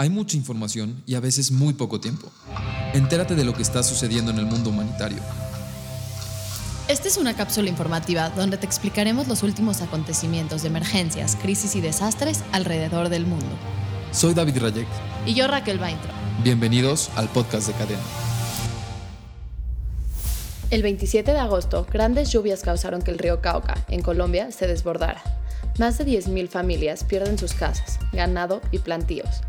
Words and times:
Hay 0.00 0.10
mucha 0.10 0.36
información 0.36 1.02
y 1.06 1.16
a 1.16 1.20
veces 1.20 1.50
muy 1.50 1.74
poco 1.74 1.98
tiempo. 1.98 2.30
Entérate 2.94 3.34
de 3.34 3.42
lo 3.42 3.52
que 3.52 3.62
está 3.62 3.82
sucediendo 3.82 4.30
en 4.30 4.38
el 4.38 4.46
mundo 4.46 4.70
humanitario. 4.70 5.18
Esta 6.86 7.08
es 7.08 7.16
una 7.16 7.34
cápsula 7.34 7.68
informativa 7.68 8.30
donde 8.30 8.58
te 8.58 8.64
explicaremos 8.64 9.26
los 9.26 9.42
últimos 9.42 9.82
acontecimientos 9.82 10.62
de 10.62 10.68
emergencias, 10.68 11.34
crisis 11.34 11.74
y 11.74 11.80
desastres 11.80 12.44
alrededor 12.52 13.08
del 13.08 13.26
mundo. 13.26 13.48
Soy 14.12 14.34
David 14.34 14.58
Rayek. 14.58 14.86
Y 15.26 15.34
yo 15.34 15.48
Raquel 15.48 15.80
Baintro. 15.80 16.12
Bienvenidos 16.44 17.10
al 17.16 17.28
podcast 17.28 17.66
de 17.66 17.72
Cadena. 17.72 18.02
El 20.70 20.84
27 20.84 21.32
de 21.32 21.40
agosto, 21.40 21.88
grandes 21.92 22.30
lluvias 22.30 22.62
causaron 22.62 23.02
que 23.02 23.10
el 23.10 23.18
río 23.18 23.40
Cauca, 23.40 23.84
en 23.88 24.02
Colombia, 24.02 24.52
se 24.52 24.68
desbordara. 24.68 25.24
Más 25.80 25.98
de 25.98 26.06
10.000 26.06 26.46
familias 26.46 27.02
pierden 27.02 27.36
sus 27.36 27.52
casas, 27.52 27.98
ganado 28.12 28.60
y 28.70 28.78
plantíos. 28.78 29.42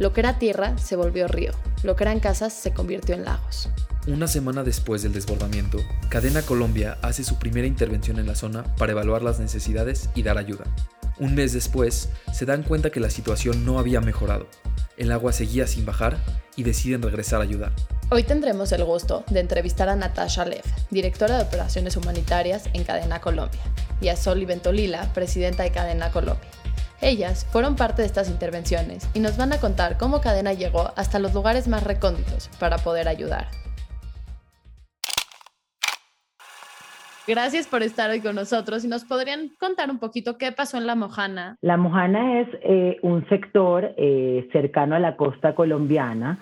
Lo 0.00 0.14
que 0.14 0.20
era 0.20 0.38
tierra 0.38 0.78
se 0.78 0.96
volvió 0.96 1.28
río, 1.28 1.52
lo 1.82 1.94
que 1.94 2.04
eran 2.04 2.20
casas 2.20 2.54
se 2.54 2.72
convirtió 2.72 3.14
en 3.14 3.26
lagos. 3.26 3.68
Una 4.06 4.28
semana 4.28 4.62
después 4.62 5.02
del 5.02 5.12
desbordamiento, 5.12 5.76
Cadena 6.08 6.40
Colombia 6.40 6.96
hace 7.02 7.22
su 7.22 7.38
primera 7.38 7.66
intervención 7.66 8.18
en 8.18 8.26
la 8.26 8.34
zona 8.34 8.64
para 8.76 8.92
evaluar 8.92 9.20
las 9.20 9.38
necesidades 9.40 10.08
y 10.14 10.22
dar 10.22 10.38
ayuda. 10.38 10.64
Un 11.18 11.34
mes 11.34 11.52
después, 11.52 12.08
se 12.32 12.46
dan 12.46 12.62
cuenta 12.62 12.88
que 12.88 12.98
la 12.98 13.10
situación 13.10 13.66
no 13.66 13.78
había 13.78 14.00
mejorado. 14.00 14.46
El 14.96 15.12
agua 15.12 15.34
seguía 15.34 15.66
sin 15.66 15.84
bajar 15.84 16.16
y 16.56 16.62
deciden 16.62 17.02
regresar 17.02 17.42
a 17.42 17.44
ayudar. 17.44 17.72
Hoy 18.10 18.22
tendremos 18.22 18.72
el 18.72 18.86
gusto 18.86 19.26
de 19.28 19.40
entrevistar 19.40 19.90
a 19.90 19.96
Natasha 19.96 20.46
Lev, 20.46 20.64
directora 20.88 21.36
de 21.36 21.42
Operaciones 21.42 21.98
Humanitarias 21.98 22.70
en 22.72 22.84
Cadena 22.84 23.20
Colombia, 23.20 23.60
y 24.00 24.08
a 24.08 24.16
Soli 24.16 24.46
Ventolila, 24.46 25.12
presidenta 25.12 25.62
de 25.62 25.72
Cadena 25.72 26.10
Colombia. 26.10 26.48
Ellas 27.02 27.46
fueron 27.50 27.76
parte 27.76 28.02
de 28.02 28.06
estas 28.06 28.28
intervenciones 28.28 29.08
y 29.14 29.20
nos 29.20 29.38
van 29.38 29.54
a 29.54 29.58
contar 29.58 29.96
cómo 29.96 30.20
Cadena 30.20 30.52
llegó 30.52 30.90
hasta 30.96 31.18
los 31.18 31.32
lugares 31.32 31.66
más 31.66 31.82
recónditos 31.82 32.50
para 32.60 32.76
poder 32.76 33.08
ayudar. 33.08 33.46
Gracias 37.26 37.66
por 37.66 37.82
estar 37.82 38.10
hoy 38.10 38.20
con 38.20 38.34
nosotros 38.34 38.84
y 38.84 38.88
nos 38.88 39.04
podrían 39.04 39.50
contar 39.58 39.90
un 39.90 39.98
poquito 39.98 40.36
qué 40.36 40.52
pasó 40.52 40.76
en 40.76 40.86
La 40.86 40.94
Mojana. 40.94 41.56
La 41.62 41.78
Mojana 41.78 42.40
es 42.40 42.48
eh, 42.62 42.98
un 43.02 43.26
sector 43.28 43.94
eh, 43.96 44.48
cercano 44.52 44.94
a 44.94 44.98
la 44.98 45.16
costa 45.16 45.54
colombiana, 45.54 46.38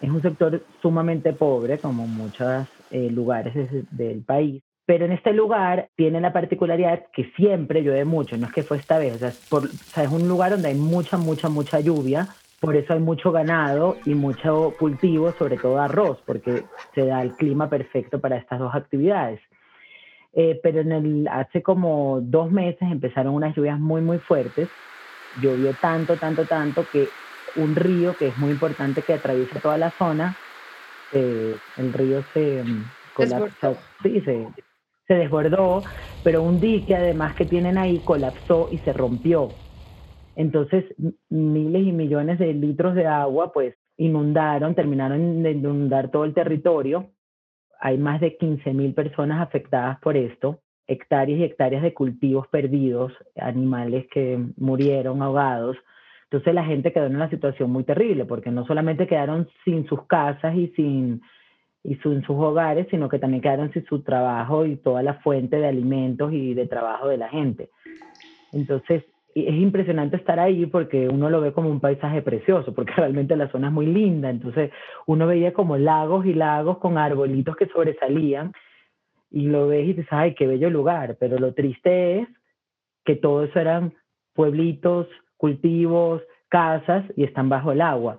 es 0.00 0.08
un 0.08 0.22
sector 0.22 0.64
sumamente 0.80 1.32
pobre 1.34 1.78
como 1.78 2.06
muchos 2.06 2.66
eh, 2.90 3.10
lugares 3.10 3.54
del 3.90 4.22
país 4.22 4.62
pero 4.88 5.04
en 5.04 5.12
este 5.12 5.34
lugar 5.34 5.90
tiene 5.96 6.18
la 6.18 6.32
particularidad 6.32 7.04
que 7.12 7.30
siempre 7.36 7.82
llueve 7.82 8.06
mucho, 8.06 8.38
no 8.38 8.46
es 8.46 8.52
que 8.54 8.62
fue 8.62 8.78
esta 8.78 8.98
vez, 8.98 9.16
o 9.16 9.18
sea, 9.18 10.02
es 10.02 10.10
un 10.10 10.26
lugar 10.26 10.52
donde 10.52 10.68
hay 10.68 10.76
mucha, 10.76 11.18
mucha, 11.18 11.50
mucha 11.50 11.78
lluvia, 11.78 12.26
por 12.58 12.74
eso 12.74 12.94
hay 12.94 12.98
mucho 12.98 13.30
ganado 13.30 13.98
y 14.06 14.14
mucho 14.14 14.72
cultivo, 14.78 15.30
sobre 15.32 15.58
todo 15.58 15.78
arroz, 15.78 16.22
porque 16.24 16.62
se 16.94 17.04
da 17.04 17.20
el 17.20 17.32
clima 17.32 17.68
perfecto 17.68 18.18
para 18.18 18.38
estas 18.38 18.60
dos 18.60 18.74
actividades. 18.74 19.42
Eh, 20.32 20.58
pero 20.62 20.80
en 20.80 20.92
el, 20.92 21.28
hace 21.28 21.62
como 21.62 22.20
dos 22.22 22.50
meses 22.50 22.90
empezaron 22.90 23.34
unas 23.34 23.54
lluvias 23.54 23.78
muy, 23.78 24.00
muy 24.00 24.16
fuertes, 24.16 24.70
llovió 25.42 25.74
tanto, 25.74 26.16
tanto, 26.16 26.46
tanto 26.46 26.86
que 26.90 27.08
un 27.56 27.76
río 27.76 28.16
que 28.16 28.28
es 28.28 28.38
muy 28.38 28.52
importante 28.52 29.02
que 29.02 29.12
atraviesa 29.12 29.60
toda 29.60 29.76
la 29.76 29.90
zona, 29.90 30.34
eh, 31.12 31.54
el 31.76 31.92
río 31.92 32.24
se 32.32 32.64
mm, 32.64 32.84
colapsó, 33.12 33.76
sí, 34.02 34.22
se, 34.22 34.46
se 35.08 35.14
desbordó, 35.14 35.84
pero 36.22 36.42
un 36.42 36.60
dique 36.60 36.94
además 36.94 37.34
que 37.36 37.46
tienen 37.46 37.78
ahí 37.78 38.02
colapsó 38.04 38.68
y 38.70 38.78
se 38.80 38.92
rompió. 38.92 39.58
Entonces 40.36 40.84
miles 41.30 41.82
y 41.86 41.92
millones 41.92 42.38
de 42.38 42.54
litros 42.54 42.94
de 42.94 43.06
agua 43.06 43.52
pues 43.52 43.74
inundaron, 43.96 44.74
terminaron 44.74 45.42
de 45.42 45.52
inundar 45.52 46.10
todo 46.10 46.24
el 46.24 46.34
territorio. 46.34 47.10
Hay 47.80 47.98
más 47.98 48.20
de 48.20 48.36
15 48.36 48.72
mil 48.74 48.94
personas 48.94 49.40
afectadas 49.40 49.98
por 50.00 50.16
esto, 50.16 50.60
hectáreas 50.86 51.40
y 51.40 51.44
hectáreas 51.44 51.82
de 51.82 51.94
cultivos 51.94 52.46
perdidos, 52.48 53.12
animales 53.36 54.06
que 54.12 54.38
murieron 54.56 55.22
ahogados. 55.22 55.76
Entonces 56.24 56.54
la 56.54 56.64
gente 56.64 56.92
quedó 56.92 57.06
en 57.06 57.16
una 57.16 57.30
situación 57.30 57.70
muy 57.70 57.84
terrible 57.84 58.26
porque 58.26 58.50
no 58.50 58.66
solamente 58.66 59.06
quedaron 59.06 59.48
sin 59.64 59.86
sus 59.88 60.06
casas 60.06 60.54
y 60.56 60.68
sin 60.76 61.22
y 61.88 61.98
en 62.04 62.22
sus 62.22 62.36
hogares, 62.36 62.86
sino 62.90 63.08
que 63.08 63.18
también 63.18 63.40
quedaron 63.40 63.72
sin 63.72 63.82
su 63.86 64.02
trabajo 64.02 64.66
y 64.66 64.76
toda 64.76 65.02
la 65.02 65.14
fuente 65.14 65.56
de 65.56 65.68
alimentos 65.68 66.30
y 66.34 66.52
de 66.52 66.66
trabajo 66.66 67.08
de 67.08 67.16
la 67.16 67.30
gente. 67.30 67.70
Entonces, 68.52 69.04
es 69.34 69.54
impresionante 69.54 70.16
estar 70.18 70.38
ahí 70.38 70.66
porque 70.66 71.08
uno 71.08 71.30
lo 71.30 71.40
ve 71.40 71.52
como 71.52 71.70
un 71.70 71.80
paisaje 71.80 72.20
precioso, 72.20 72.74
porque 72.74 72.92
realmente 72.96 73.36
la 73.36 73.50
zona 73.50 73.68
es 73.68 73.72
muy 73.72 73.86
linda. 73.86 74.28
Entonces, 74.28 74.70
uno 75.06 75.26
veía 75.26 75.54
como 75.54 75.78
lagos 75.78 76.26
y 76.26 76.34
lagos 76.34 76.76
con 76.76 76.98
arbolitos 76.98 77.56
que 77.56 77.68
sobresalían 77.68 78.52
y 79.30 79.46
lo 79.48 79.68
ves 79.68 79.84
y 79.84 79.94
dices, 79.94 80.08
ay, 80.10 80.34
qué 80.34 80.46
bello 80.46 80.68
lugar. 80.68 81.16
Pero 81.18 81.38
lo 81.38 81.54
triste 81.54 82.20
es 82.20 82.28
que 83.06 83.16
todo 83.16 83.44
eso 83.44 83.58
eran 83.58 83.94
pueblitos, 84.34 85.06
cultivos, 85.38 86.20
casas 86.50 87.04
y 87.16 87.24
están 87.24 87.48
bajo 87.48 87.72
el 87.72 87.80
agua. 87.80 88.18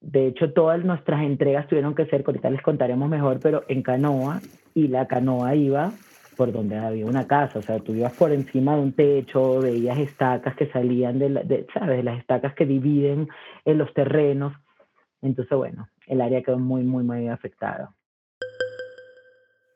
De 0.00 0.28
hecho, 0.28 0.52
todas 0.52 0.84
nuestras 0.84 1.22
entregas 1.22 1.66
tuvieron 1.66 1.94
que 1.94 2.06
ser, 2.06 2.22
ahorita 2.24 2.50
les 2.50 2.62
contaremos 2.62 3.08
mejor, 3.08 3.40
pero 3.40 3.64
en 3.68 3.82
canoa, 3.82 4.40
y 4.74 4.88
la 4.88 5.08
canoa 5.08 5.54
iba 5.56 5.92
por 6.36 6.52
donde 6.52 6.76
había 6.76 7.04
una 7.04 7.26
casa, 7.26 7.58
o 7.58 7.62
sea, 7.62 7.80
tú 7.80 7.94
ibas 7.94 8.12
por 8.12 8.30
encima 8.30 8.76
de 8.76 8.82
un 8.82 8.92
techo, 8.92 9.58
veías 9.58 9.98
estacas 9.98 10.54
que 10.54 10.70
salían 10.70 11.18
de, 11.18 11.66
¿sabes? 11.74 12.04
Las 12.04 12.20
estacas 12.20 12.54
que 12.54 12.64
dividen 12.64 13.28
en 13.64 13.78
los 13.78 13.92
terrenos. 13.92 14.54
Entonces, 15.20 15.58
bueno, 15.58 15.88
el 16.06 16.20
área 16.20 16.40
quedó 16.44 16.60
muy, 16.60 16.84
muy, 16.84 17.02
muy 17.02 17.26
afectada. 17.26 17.92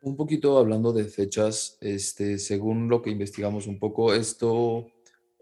Un 0.03 0.16
poquito 0.16 0.56
hablando 0.56 0.93
de 0.93 1.05
fechas, 1.05 1.78
este, 1.81 2.38
según 2.38 2.88
lo 2.88 3.03
que 3.03 3.11
investigamos 3.11 3.66
un 3.66 3.81
poco, 3.81 4.15
esto, 4.15 4.87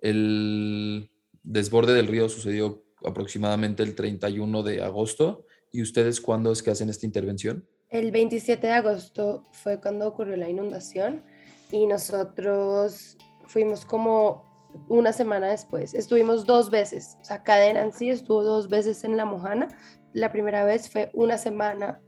el 0.01 1.11
desborde 1.43 1.93
del 1.93 2.07
río 2.07 2.31
sucedió 2.31 2.83
aproximadamente 3.05 3.83
el 3.83 3.95
31 3.95 4.63
de 4.63 4.83
agosto. 4.83 5.45
¿Y 5.73 5.83
ustedes 5.83 6.21
cuándo 6.21 6.53
es 6.53 6.63
que 6.63 6.71
hacen 6.71 6.91
esta 6.91 7.07
intervención? 7.07 7.67
El 7.89 8.11
27 8.11 8.67
de 8.67 8.73
agosto 8.73 9.45
fue 9.53 9.81
cuando 9.81 10.07
ocurrió 10.07 10.37
la 10.37 10.49
inundación 10.49 11.25
y 11.71 11.87
nosotros 11.87 13.17
fuimos 13.47 13.85
como 13.85 14.45
una 14.89 15.13
semana 15.13 15.49
después. 15.49 15.95
Estuvimos 15.95 16.47
dos 16.47 16.71
veces, 16.71 17.17
o 17.21 17.25
sea, 17.25 17.43
Cadena 17.43 17.83
en 17.83 17.93
sí 17.93 18.11
estuvo 18.11 18.45
dos 18.45 18.69
veces 18.69 19.03
en 19.05 19.17
La 19.17 19.25
Mojana. 19.25 19.69
La 20.13 20.31
primera 20.33 20.65
vez 20.65 20.89
fue 20.89 21.11
una 21.15 21.39
semana 21.39 22.01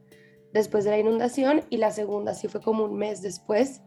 después 0.53 0.85
de 0.85 0.91
la 0.91 0.99
inundación 0.99 1.63
y 1.71 1.79
la 1.79 1.91
segunda 1.91 2.35
sí 2.35 2.49
fue 2.49 2.61
como 2.61 2.85
un 2.85 2.97
mes 2.97 3.23
después 3.23 3.81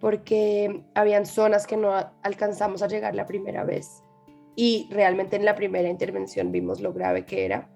porque 0.00 0.84
habían 0.94 1.26
zonas 1.26 1.66
que 1.66 1.76
no 1.76 1.92
alcanzamos 2.22 2.82
a 2.82 2.88
llegar 2.88 3.14
la 3.14 3.26
primera 3.26 3.64
vez 3.64 4.02
y 4.58 4.88
realmente 4.90 5.36
en 5.36 5.44
la 5.44 5.54
primera 5.54 5.88
intervención 5.88 6.50
vimos 6.50 6.80
lo 6.80 6.92
grave 6.92 7.24
que 7.24 7.44
era. 7.44 7.68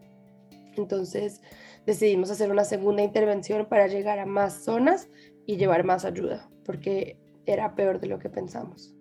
Entonces 0.77 1.41
decidimos 1.87 2.29
hacer 2.29 2.51
una 2.51 2.65
segunda 2.65 3.05
intervención 3.05 3.67
para 3.67 3.87
llegar 3.87 4.19
a 4.19 4.27
más 4.27 4.65
zonas 4.65 5.09
y 5.47 5.59
llevar 5.59 5.85
más 5.85 6.05
ayuda, 6.05 6.49
porque 6.67 7.19
era 7.47 7.77
peor 7.77 8.01
de 8.01 8.09
lo 8.09 8.19
que 8.19 8.29
pensamos. 8.29 8.97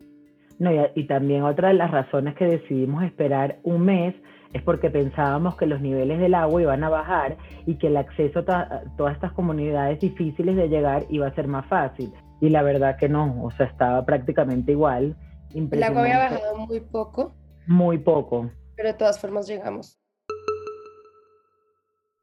No, 0.59 0.69
y, 0.93 1.07
también 1.07 1.41
otra 1.41 1.69
de 1.69 1.73
las 1.73 1.89
razones 1.89 2.35
que 2.35 2.45
decidimos 2.45 3.03
esperar 3.03 3.57
un 3.63 3.81
mes 3.81 4.13
es 4.53 4.61
porque 4.61 4.91
pensábamos 4.91 5.57
que 5.57 5.65
los 5.65 5.81
niveles 5.81 6.19
del 6.19 6.35
agua 6.35 6.61
iban 6.61 6.83
a 6.83 6.89
bajar 6.89 7.37
y 7.65 7.79
que 7.79 7.87
el 7.87 7.97
acceso 7.97 8.45
a 8.47 8.83
todas 8.95 9.15
estas 9.15 9.31
comunidades 9.31 9.99
difíciles 9.99 10.55
de 10.55 10.69
llegar 10.69 11.07
iba 11.09 11.25
a 11.25 11.33
ser 11.33 11.47
más 11.47 11.65
fácil. 11.65 12.13
Y 12.41 12.49
la 12.49 12.61
verdad 12.61 12.97
que 12.97 13.09
no, 13.09 13.43
o 13.43 13.49
sea, 13.49 13.65
estaba 13.65 14.05
prácticamente 14.05 14.73
igual. 14.73 15.15
El 15.55 15.81
agua 15.81 16.01
había 16.01 16.19
bajado 16.19 16.67
muy 16.67 16.79
poco 16.79 17.33
muy 17.67 17.97
poco. 17.97 18.51
Pero 18.75 18.89
de 18.89 18.95
todas 18.95 19.19
formas 19.19 19.47
llegamos. 19.47 19.97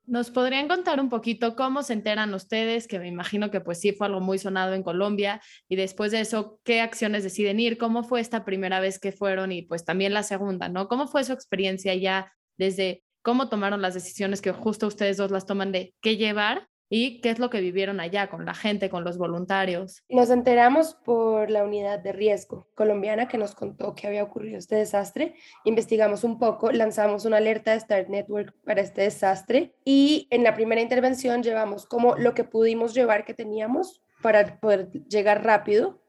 ¿Nos 0.09 0.31
podrían 0.31 0.69
contar 0.69 1.01
un 1.01 1.11
poquito 1.11 1.55
cómo 1.55 1.83
se 1.83 1.93
enteran 1.93 2.33
ustedes, 2.33 2.89
que 2.89 2.99
me 2.99 3.09
imagino 3.09 3.51
que 3.51 3.61
pues 3.61 3.79
sí 3.79 3.93
fue 3.93 4.07
algo 4.07 4.21
muy 4.21 4.39
sonado 4.39 4.73
en 4.73 4.83
Colombia, 4.83 5.43
y 5.69 5.77
después 5.77 6.13
de 6.13 6.21
eso, 6.21 6.59
qué 6.65 6.81
acciones 6.81 7.25
deciden 7.25 7.61
ir? 7.61 7.77
¿Cómo 7.77 8.03
fue 8.05 8.21
esta 8.21 8.47
primera 8.47 8.81
vez 8.81 8.99
que 8.99 9.13
fueron 9.13 9.53
y 9.53 9.63
pues 9.63 9.85
también 9.85 10.15
la 10.15 10.23
segunda, 10.23 10.71
¿no? 10.71 10.89
¿Cómo 10.89 11.09
fue 11.09 11.25
su 11.25 11.35
experiencia 11.35 11.95
ya 11.95 12.33
desde 12.57 13.05
cómo 13.21 13.51
tomaron 13.51 13.83
las 13.83 13.93
decisiones 13.93 14.41
que 14.41 14.53
justo 14.53 14.87
ustedes 14.87 15.19
dos 15.19 15.31
las 15.31 15.45
toman 15.45 15.73
de 15.73 15.95
qué 16.01 16.17
llevar 16.17 16.67
y 16.91 17.21
qué 17.21 17.31
es 17.31 17.39
lo 17.39 17.51
que 17.51 17.61
vivieron 17.61 18.01
allá 18.01 18.29
con 18.29 18.45
la 18.45 18.55
gente, 18.55 18.91
con 18.91 19.05
los 19.05 19.19
voluntarios. 19.19 20.03
Nos 20.09 20.31
enteramos 20.31 20.95
por 20.95 21.51
la 21.51 21.65
unidad 21.65 21.99
de 21.99 22.13
riesgo 22.13 22.69
colombiana 22.75 23.29
que 23.29 23.39
nos 23.39 23.55
contó 23.55 23.95
que 23.95 24.07
había 24.07 24.23
ocurrido 24.23 24.59
este 24.59 24.77
desastre. 24.77 25.35
Investigamos 25.65 26.25
un 26.25 26.39
poco, 26.39 26.71
lanzamos 26.73 27.25
una 27.25 27.39
alerta 27.39 27.73
de 27.73 27.81
Start 27.81 28.09
Network 28.09 28.55
para 28.65 28.81
este 28.81 29.03
desastre 29.03 29.75
y 29.85 30.27
en 30.31 30.43
la 30.43 30.55
primera 30.55 30.81
intervención 30.81 31.43
llevamos 31.43 31.87
como 31.87 32.17
lo 32.17 32.35
que 32.35 32.45
pudimos 32.45 32.95
llevar 32.95 33.25
que 33.25 33.35
teníamos 33.35 34.03
para 34.23 34.59
poder 34.59 34.91
llegar 35.09 35.45
rápido 35.45 36.01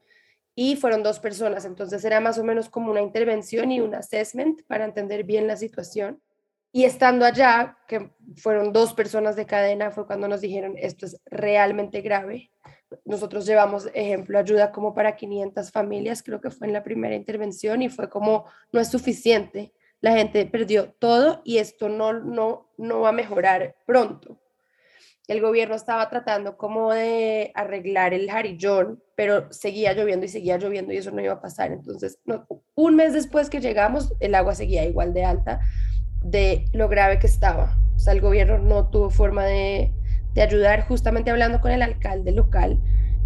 y 0.54 0.76
fueron 0.76 1.02
dos 1.02 1.20
personas, 1.20 1.64
entonces 1.64 2.04
era 2.04 2.20
más 2.20 2.36
o 2.36 2.44
menos 2.44 2.68
como 2.68 2.90
una 2.90 3.00
intervención 3.00 3.70
y 3.70 3.80
un 3.80 3.94
assessment 3.94 4.62
para 4.66 4.84
entender 4.84 5.24
bien 5.24 5.46
la 5.46 5.56
situación 5.56 6.20
Y 6.72 6.84
estando 6.84 7.24
allá, 7.24 7.76
que 7.88 8.10
fueron 8.36 8.72
dos 8.72 8.94
personas 8.94 9.34
de 9.34 9.46
cadena, 9.46 9.90
fue 9.90 10.06
cuando 10.06 10.28
nos 10.28 10.40
dijeron, 10.40 10.74
esto 10.76 11.06
es 11.06 11.20
realmente 11.26 12.00
grave. 12.00 12.52
Nosotros 13.04 13.44
llevamos, 13.44 13.88
ejemplo, 13.92 14.38
ayuda 14.38 14.70
como 14.70 14.94
para 14.94 15.16
500 15.16 15.72
familias, 15.72 16.22
creo 16.22 16.40
que 16.40 16.50
fue 16.50 16.68
en 16.68 16.72
la 16.72 16.84
primera 16.84 17.16
intervención, 17.16 17.82
y 17.82 17.88
fue 17.88 18.08
como, 18.08 18.44
no 18.72 18.80
es 18.80 18.88
suficiente. 18.88 19.72
La 20.00 20.12
gente 20.12 20.46
perdió 20.46 20.92
todo 20.92 21.42
y 21.44 21.58
esto 21.58 21.88
no, 21.88 22.12
no, 22.12 22.70
no 22.78 23.00
va 23.00 23.10
a 23.10 23.12
mejorar 23.12 23.76
pronto. 23.84 24.40
El 25.26 25.40
gobierno 25.40 25.74
estaba 25.74 26.08
tratando 26.08 26.56
como 26.56 26.92
de 26.92 27.52
arreglar 27.54 28.14
el 28.14 28.30
jarillón, 28.30 29.02
pero 29.14 29.52
seguía 29.52 29.92
lloviendo 29.92 30.24
y 30.24 30.28
seguía 30.28 30.56
lloviendo 30.56 30.92
y 30.92 30.96
eso 30.96 31.10
no 31.10 31.20
iba 31.20 31.34
a 31.34 31.40
pasar. 31.40 31.70
Entonces, 31.70 32.18
un 32.74 32.96
mes 32.96 33.12
después 33.12 33.50
que 33.50 33.60
llegamos, 33.60 34.12
el 34.20 34.34
agua 34.34 34.54
seguía 34.54 34.84
igual 34.84 35.12
de 35.12 35.24
alta 35.24 35.60
de 36.22 36.66
lo 36.72 36.88
grave 36.88 37.18
que 37.18 37.26
estaba. 37.26 37.78
O 37.96 37.98
sea, 37.98 38.12
el 38.12 38.20
gobierno 38.20 38.58
no 38.58 38.88
tuvo 38.88 39.10
forma 39.10 39.44
de, 39.44 39.92
ayudar. 40.36 40.86
Justamente 40.86 41.30
hablando 41.30 41.60
con 41.60 41.70
el 41.70 41.82
alcalde 41.82 42.32
local, 42.32 42.80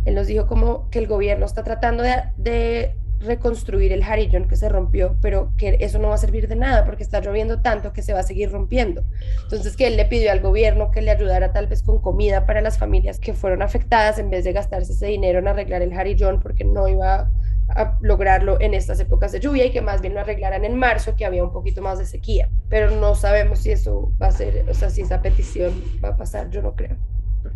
él 0.05 0.15
nos 0.15 0.27
dijo 0.27 0.47
como 0.47 0.91
que 0.91 0.99
el 0.99 1.07
gobierno 1.07 1.47
está 1.47 1.63
tratando 1.63 2.03
de, 2.03 2.95
reconstruir 3.21 3.91
el 3.93 4.05
jarillón 4.05 4.49
que 4.49 4.57
se 4.57 4.69
rompió, 4.69 5.17
pero 5.23 5.53
que 5.57 5.79
eso 5.81 5.99
no 5.99 6.09
va 6.09 6.17
a 6.17 6.19
servir 6.19 6.47
de 6.47 6.57
nada 6.57 6.85
porque 6.85 7.03
está 7.03 7.21
lloviendo 7.21 7.63
tanto 7.63 7.95
que 7.95 8.03
se 8.03 8.13
va 8.13 8.21
a 8.21 8.25
seguir 8.25 8.51
rompiendo. 8.51 9.03
Entonces 9.45 9.77
que 9.77 9.87
él 9.87 9.97
le 9.97 10.05
pidió 10.05 10.31
al 10.31 10.41
gobierno 10.41 10.91
que 10.91 11.01
le 11.01 11.11
ayudara 11.11 11.53
tal 11.53 11.67
vez 11.67 11.83
con 11.83 12.01
comida 12.01 12.45
para 12.45 12.61
las 12.61 12.77
familias 12.77 13.19
que 13.19 13.33
fueron 13.33 13.63
afectadas 13.63 14.19
en 14.19 14.29
vez 14.29 14.45
de 14.45 14.53
gastarse 14.53 14.93
ese 14.93 15.07
dinero 15.07 15.39
en 15.39 15.49
arreglar 15.49 15.81
el 15.81 15.95
jarillón 15.95 16.41
porque 16.41 16.65
no 16.65 16.87
iba 16.87 17.31
a 17.77 17.99
lograrlo 18.01 18.61
en 18.61 18.75
estas 18.75 19.01
épocas 19.01 19.33
de 19.33 19.41
lluvia 19.41 19.67
y 19.67 19.71
que 19.71 19.83
más 19.83 20.01
bien 20.01 20.15
lo 20.15 20.21
arreglaran 20.21 20.65
en 20.65 20.79
marzo, 20.79 21.15
que 21.17 21.25
había 21.25 21.45
un 21.45 21.53
poquito 21.53 21.83
más 21.83 21.99
de 21.99 22.07
sequía. 22.07 22.49
Pero 22.69 22.91
no 22.91 23.15
sabemos 23.15 23.61
si 23.61 23.73
eso 23.73 24.13
va 24.21 24.29
a 24.29 24.31
ser, 24.31 24.65
o 24.69 24.75
sea, 24.75 24.91
si 24.91 25.03
esa 25.03 25.23
petición 25.23 25.73
va 26.03 26.11
a 26.11 26.17
pasar, 26.17 26.51
yo 26.51 26.63
no 26.63 26.75
creo. 26.75 26.97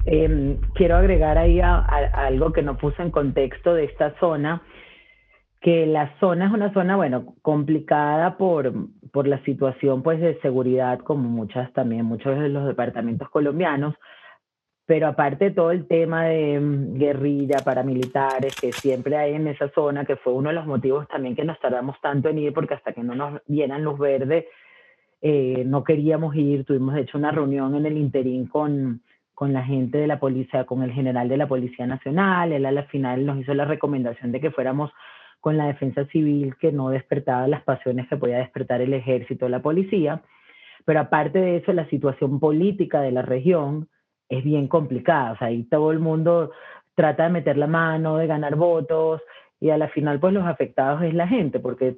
Em, 0.05 0.59
quiero 0.75 0.97
agregar 0.97 1.39
ahí 1.39 1.61
algo 1.61 2.53
que 2.53 2.63
no 2.63 2.77
puse 2.77 3.03
en 3.03 3.11
contexto 3.11 3.75
de 3.75 3.85
esta 3.85 4.15
zona, 4.19 4.63
que 5.61 5.87
la 5.87 6.15
zona 6.21 6.47
es 6.47 6.53
una 6.53 6.73
zona, 6.73 6.97
bueno, 6.97 7.35
complicada 7.43 8.37
por, 8.37 8.73
por 9.13 9.27
la 9.27 9.43
situación 9.45 10.03
pues 10.03 10.21
de 10.21 10.39
seguridad, 10.41 10.99
como 11.01 11.29
muchas 11.29 11.73
también, 11.73 12.05
muchos 12.05 12.39
de 12.39 12.49
los 12.49 12.67
departamentos 12.67 13.29
colombianos, 13.31 13.95
pero 14.89 15.07
aparte 15.07 15.51
todo 15.51 15.71
el 15.71 15.87
tema 15.87 16.25
de 16.25 16.59
mm, 16.59 16.95
guerrilla, 16.95 17.59
paramilitares 17.63 18.57
que 18.59 18.73
siempre 18.73 19.19
hay 19.19 19.35
en 19.35 19.47
esa 19.47 19.69
zona, 19.69 20.07
que 20.07 20.17
fue 20.17 20.33
uno 20.33 20.49
de 20.49 20.55
los 20.55 20.65
motivos 20.65 21.07
también 21.09 21.37
que 21.37 21.45
nos 21.45 21.61
tardamos 21.61 22.01
tanto 22.01 22.31
en 22.31 22.39
ir, 22.39 22.55
porque 22.55 22.73
hasta 22.73 22.95
que 22.95 23.03
no 23.03 23.15
nos 23.15 23.43
dieran 23.47 23.85
luz 23.85 23.99
verde, 23.99 24.49
eh, 25.21 25.63
no 25.67 25.85
queríamos 25.85 26.35
ir. 26.37 26.65
Tuvimos, 26.65 26.95
de 26.95 27.03
hecho, 27.03 27.19
una 27.19 27.31
reunión 27.31 27.75
en 27.75 27.85
el 27.85 27.99
interín 27.99 28.47
con, 28.47 29.03
con 29.35 29.53
la 29.53 29.63
gente 29.63 29.99
de 29.99 30.07
la 30.07 30.19
policía, 30.19 30.65
con 30.65 30.83
el 30.83 30.93
general 30.93 31.29
de 31.29 31.37
la 31.37 31.49
Policía 31.49 31.87
Nacional. 31.87 32.53
Él 32.55 32.65
a 32.65 32.73
la 32.73 32.85
final 32.85 33.27
nos 33.27 33.39
hizo 33.41 33.53
la 33.53 33.67
recomendación 33.67 34.33
de 34.33 34.41
que 34.41 34.51
fuéramos 34.51 34.91
con 35.41 35.59
la 35.59 35.67
defensa 35.67 36.07
civil, 36.07 36.57
que 36.59 36.73
no 36.73 36.89
despertaba 36.89 37.47
las 37.47 37.63
pasiones 37.63 38.09
que 38.09 38.17
podía 38.17 38.39
despertar 38.39 38.81
el 38.81 38.95
ejército 38.95 39.45
o 39.45 39.49
la 39.51 39.61
policía. 39.61 40.23
Pero 40.87 41.01
aparte 41.01 41.41
de 41.41 41.57
eso, 41.59 41.75
la 41.75 41.87
situación 41.91 42.41
política 42.41 43.03
de 43.03 43.13
la 43.13 43.21
región, 43.21 43.87
es 44.29 44.45
bien 44.45 44.69
complicada. 44.69 45.33
O 45.33 45.37
sea, 45.39 45.49
ahí 45.49 45.65
todo 45.65 45.93
el 45.93 45.99
mundo 45.99 46.53
trata 46.95 47.25
de 47.25 47.31
meter 47.31 47.57
la 47.57 47.67
mano, 47.67 48.17
de 48.17 48.27
ganar 48.27 48.57
votos, 48.57 49.23
y 49.61 49.71
a 49.71 49.79
la 49.79 49.89
final, 49.89 50.21
pues 50.21 50.35
los 50.35 50.47
afectados 50.47 51.03
es 51.03 51.15
la 51.15 51.29
gente, 51.29 51.61
porque 51.61 51.97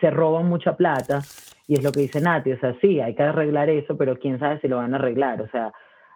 se 0.00 0.10
roban 0.10 0.48
mucha 0.48 0.76
plata, 0.76 1.20
y 1.66 1.74
es 1.74 1.82
lo 1.82 1.92
que 1.92 2.00
dice 2.00 2.20
Nati, 2.20 2.52
o 2.52 2.58
sea, 2.58 2.74
sí, 2.80 3.00
hay 3.00 3.14
que 3.14 3.22
arreglar 3.22 3.68
eso, 3.70 3.96
pero 3.96 4.18
quién 4.18 4.38
sabe 4.38 4.60
si 4.60 4.68
lo 4.68 4.76
van 4.76 4.94
a 4.94 4.98
arreglar. 4.98 5.42
O 5.42 5.48
sea, 5.48 5.72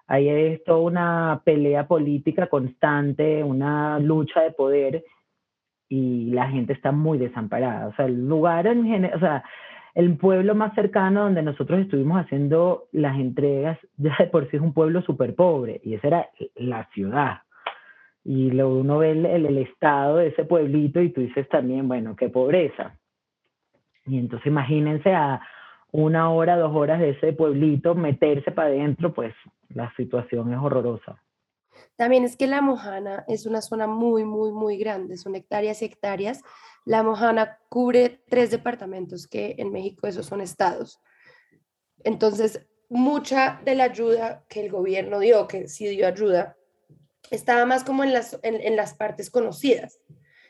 ahí 0.07 0.29
es 0.29 0.65
toda 0.65 0.81
una 0.81 1.43
pelea 1.45 1.87
política 1.87 2.47
constante, 2.47 3.43
una 3.43 3.99
lucha 3.99 4.43
de 4.43 4.53
poder, 4.53 5.05
y 5.89 6.31
la 6.31 6.49
gente 6.49 6.73
está 6.73 6.93
muy 6.93 7.19
desamparada. 7.19 7.89
O 7.89 7.95
sea, 7.95 8.07
el 8.07 8.29
lugar 8.29 8.67
en 8.67 8.85
general, 8.85 9.43
el 9.95 10.17
pueblo 10.17 10.55
más 10.55 10.75
cercano 10.75 11.25
donde 11.25 11.43
nosotros 11.43 11.81
estuvimos 11.81 12.21
haciendo 12.21 12.89
las 12.93 13.19
entregas, 13.19 13.79
ya 13.97 14.15
de 14.19 14.27
por 14.27 14.49
sí 14.51 14.57
es 14.57 14.63
un 14.63 14.73
pueblo 14.73 15.03
súper 15.03 15.35
pobre, 15.35 15.81
y 15.85 15.95
esa 15.95 16.07
era 16.07 16.31
la 16.57 16.89
ciudad. 16.93 17.43
Y 18.23 18.51
luego 18.51 18.79
uno 18.79 18.99
ve 18.99 19.13
el, 19.13 19.25
el, 19.25 19.59
estado 19.59 20.17
de 20.17 20.29
ese 20.29 20.45
pueblito 20.45 21.01
y 21.01 21.11
tú 21.11 21.23
dices 21.23 21.49
también, 21.49 21.89
bueno, 21.89 22.15
qué 22.17 22.29
pobreza. 22.29 22.95
Y 24.07 24.19
entonces 24.19 24.47
imagínense 24.47 25.15
a 25.15 25.41
una 25.93 26.31
hora, 26.31 26.57
dos 26.57 26.75
horas 26.75 27.01
de 27.01 27.11
ese 27.11 27.33
pueblito 27.33 27.95
meterse 27.95 28.51
para 28.53 28.69
adentro, 28.69 29.13
pues 29.13 29.35
la 29.71 29.93
situación 29.97 30.53
es 30.53 30.59
horrorosa. 30.59 31.23
También 32.01 32.25
es 32.25 32.35
que 32.39 32.47
La 32.47 32.63
Mojana 32.63 33.27
es 33.29 33.45
una 33.45 33.61
zona 33.61 33.87
muy, 33.87 34.25
muy, 34.25 34.53
muy 34.53 34.79
grande, 34.79 35.19
son 35.19 35.35
hectáreas 35.35 35.83
y 35.83 35.85
hectáreas, 35.85 36.41
la 36.87 37.03
Mojana 37.03 37.59
cubre 37.69 38.23
tres 38.31 38.51
departamentos 38.51 39.27
que 39.27 39.57
en 39.59 39.71
México 39.71 40.07
esos 40.07 40.25
son 40.25 40.41
estados. 40.41 40.99
Entonces, 42.03 42.67
mucha 42.89 43.61
de 43.67 43.75
la 43.75 43.85
ayuda 43.85 44.47
que 44.49 44.61
el 44.61 44.71
gobierno 44.71 45.19
dio, 45.19 45.47
que 45.47 45.69
sí 45.69 45.89
dio 45.89 46.07
ayuda, 46.07 46.57
estaba 47.31 47.67
más 47.67 47.85
como 47.85 48.03
en 48.03 48.15
las, 48.15 48.41
en, 48.43 48.77
las 48.77 48.95
partes 48.95 49.29
conocidas, 49.29 50.01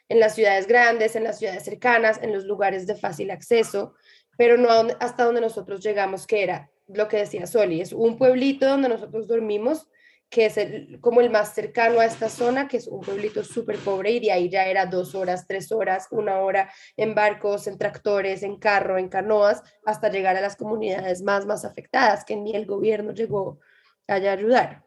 en 0.08 0.20
las 0.20 0.36
ciudades 0.36 0.68
grandes, 0.68 1.16
en 1.16 1.24
las 1.24 1.40
ciudades 1.40 1.64
cercanas, 1.64 2.20
en 2.22 2.32
los 2.32 2.44
lugares 2.44 2.86
de 2.86 2.94
fácil 2.94 3.32
acceso, 3.32 3.94
pero 4.38 4.56
no 4.56 4.70
hasta 5.00 5.24
donde 5.24 5.40
nosotros 5.40 5.82
llegamos, 5.82 6.28
que 6.28 6.44
era 6.44 6.70
lo 6.86 7.08
que 7.08 7.16
decía 7.16 7.48
Soli, 7.48 7.80
es 7.80 7.92
un 7.92 8.18
pueblito 8.18 8.68
donde 8.68 8.88
nosotros 8.88 9.26
dormimos 9.26 9.88
que 10.30 10.46
es 10.46 10.56
el, 10.56 11.00
como 11.00 11.20
el 11.20 11.28
más 11.28 11.54
cercano 11.54 11.98
a 11.98 12.04
esta 12.04 12.28
zona, 12.28 12.68
que 12.68 12.76
es 12.76 12.86
un 12.86 13.00
pueblito 13.00 13.42
súper 13.42 13.76
pobre 13.78 14.12
y 14.12 14.20
de 14.20 14.30
ahí 14.30 14.48
ya 14.48 14.64
era 14.66 14.86
dos 14.86 15.16
horas, 15.16 15.46
tres 15.46 15.72
horas, 15.72 16.06
una 16.12 16.38
hora 16.38 16.72
en 16.96 17.16
barcos, 17.16 17.66
en 17.66 17.76
tractores, 17.76 18.44
en 18.44 18.56
carro, 18.56 18.96
en 18.96 19.08
canoas, 19.08 19.62
hasta 19.84 20.08
llegar 20.08 20.36
a 20.36 20.40
las 20.40 20.54
comunidades 20.54 21.22
más, 21.22 21.46
más 21.46 21.64
afectadas, 21.64 22.24
que 22.24 22.36
ni 22.36 22.54
el 22.54 22.64
gobierno 22.64 23.12
llegó 23.12 23.58
allá 24.06 24.30
a 24.30 24.34
ayudar. 24.34 24.84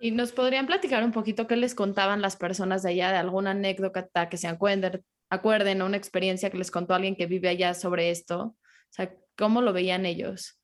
¿Y 0.00 0.12
nos 0.12 0.30
podrían 0.30 0.66
platicar 0.66 1.02
un 1.02 1.12
poquito 1.12 1.48
qué 1.48 1.56
les 1.56 1.74
contaban 1.74 2.22
las 2.22 2.36
personas 2.36 2.84
de 2.84 2.90
allá, 2.90 3.10
de 3.10 3.18
alguna 3.18 3.50
anécdota 3.50 4.28
que 4.28 4.36
se 4.36 4.46
acuerden, 4.46 5.02
acuerden 5.28 5.82
una 5.82 5.96
experiencia 5.96 6.50
que 6.50 6.58
les 6.58 6.70
contó 6.70 6.94
alguien 6.94 7.16
que 7.16 7.26
vive 7.26 7.48
allá 7.48 7.74
sobre 7.74 8.10
esto? 8.10 8.38
O 8.40 8.56
sea, 8.90 9.12
¿cómo 9.36 9.60
lo 9.60 9.72
veían 9.72 10.06
ellos? 10.06 10.60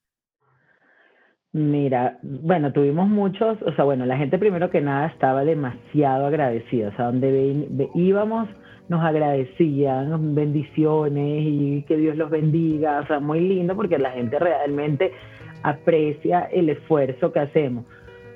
Mira, 1.53 2.19
bueno, 2.23 2.73
tuvimos 2.73 3.09
muchos, 3.09 3.61
o 3.63 3.73
sea, 3.73 3.85
bueno, 3.85 4.07
la 4.07 4.17
gente 4.17 4.39
primero 4.39 4.71
que 4.71 4.81
nada 4.81 5.09
estaba 5.09 5.45
demasiado 5.45 6.27
agradecida, 6.27 6.89
o 6.89 6.97
sea, 6.97 7.07
donde 7.07 7.89
íbamos 7.95 8.49
nos 8.91 9.05
agradecían, 9.05 10.35
bendiciones 10.35 11.45
y 11.47 11.83
que 11.87 11.97
Dios 11.97 12.17
los 12.17 12.29
bendiga, 12.29 13.01
o 13.01 13.07
sea, 13.07 13.21
muy 13.21 13.39
lindo 13.41 13.77
porque 13.77 13.99
la 13.99 14.11
gente 14.11 14.37
realmente 14.37 15.13
aprecia 15.63 16.49
el 16.53 16.71
esfuerzo 16.71 17.33
que 17.33 17.39
hacemos. 17.39 17.85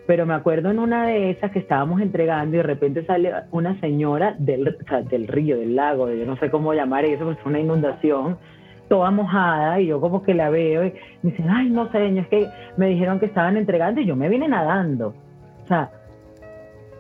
Pero 0.07 0.27
me 0.27 0.35
acuerdo 0.35 0.71
en 0.71 0.79
una 0.79 1.09
de 1.09 1.31
esas 1.31 1.51
que 1.51 1.59
estábamos 1.59 2.01
entregando 2.01 2.55
y 2.55 2.59
de 2.59 2.63
repente 2.63 3.05
sale 3.05 3.33
una 3.51 3.81
señora 3.81 4.37
del, 4.39 4.77
del 5.11 5.27
río, 5.27 5.59
del 5.59 5.75
lago, 5.75 6.09
yo 6.09 6.25
no 6.25 6.37
sé 6.37 6.51
cómo 6.51 6.73
llamar 6.73 7.05
eso, 7.05 7.25
pues 7.25 7.39
una 7.45 7.59
inundación, 7.59 8.39
toda 8.89 9.11
mojada 9.11 9.81
y 9.81 9.87
yo 9.87 10.01
como 10.01 10.23
que 10.23 10.35
la 10.35 10.51
veo 10.51 10.85
y 10.85 10.95
me 11.23 11.31
dicen, 11.31 11.49
ay, 11.51 11.71
no 11.71 11.91
sé, 11.91 12.19
es 12.19 12.29
que 12.29 12.49
me 12.77 12.89
dijeron 12.89 13.19
que 13.19 13.27
estaban 13.27 13.57
entregando 13.57 14.01
y 14.01 14.07
yo 14.07 14.17
me 14.17 14.29
vine 14.29 14.49
nadando. 14.49 15.15
O 15.65 15.67
sea, 15.67 15.91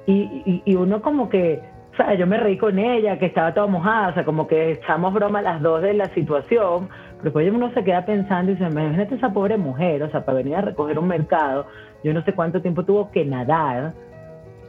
y, 0.06 0.62
y, 0.64 0.74
uno 0.74 1.00
como 1.00 1.28
que, 1.28 1.60
o 1.92 1.96
sea, 1.96 2.14
yo 2.14 2.26
me 2.26 2.36
reí 2.36 2.58
con 2.58 2.78
ella, 2.78 3.18
que 3.18 3.26
estaba 3.26 3.54
toda 3.54 3.66
mojada, 3.66 4.08
o 4.08 4.14
sea, 4.14 4.24
como 4.24 4.46
que 4.46 4.72
echamos 4.72 5.14
broma 5.14 5.40
las 5.40 5.62
dos 5.62 5.82
de 5.82 5.94
la 5.94 6.06
situación, 6.10 6.88
pero 7.18 7.24
después 7.24 7.50
uno 7.50 7.72
se 7.72 7.84
queda 7.84 8.04
pensando 8.04 8.52
y 8.52 8.54
dice, 8.54 8.70
imagínate 8.70 9.14
esa 9.14 9.32
pobre 9.32 9.56
mujer, 9.56 10.02
o 10.02 10.10
sea, 10.10 10.24
para 10.24 10.38
venir 10.38 10.56
a 10.56 10.60
recoger 10.60 10.98
un 10.98 11.08
mercado, 11.08 11.66
yo 12.02 12.12
no 12.12 12.22
sé 12.22 12.34
cuánto 12.34 12.60
tiempo 12.60 12.84
tuvo 12.84 13.10
que 13.10 13.24
nadar, 13.24 13.94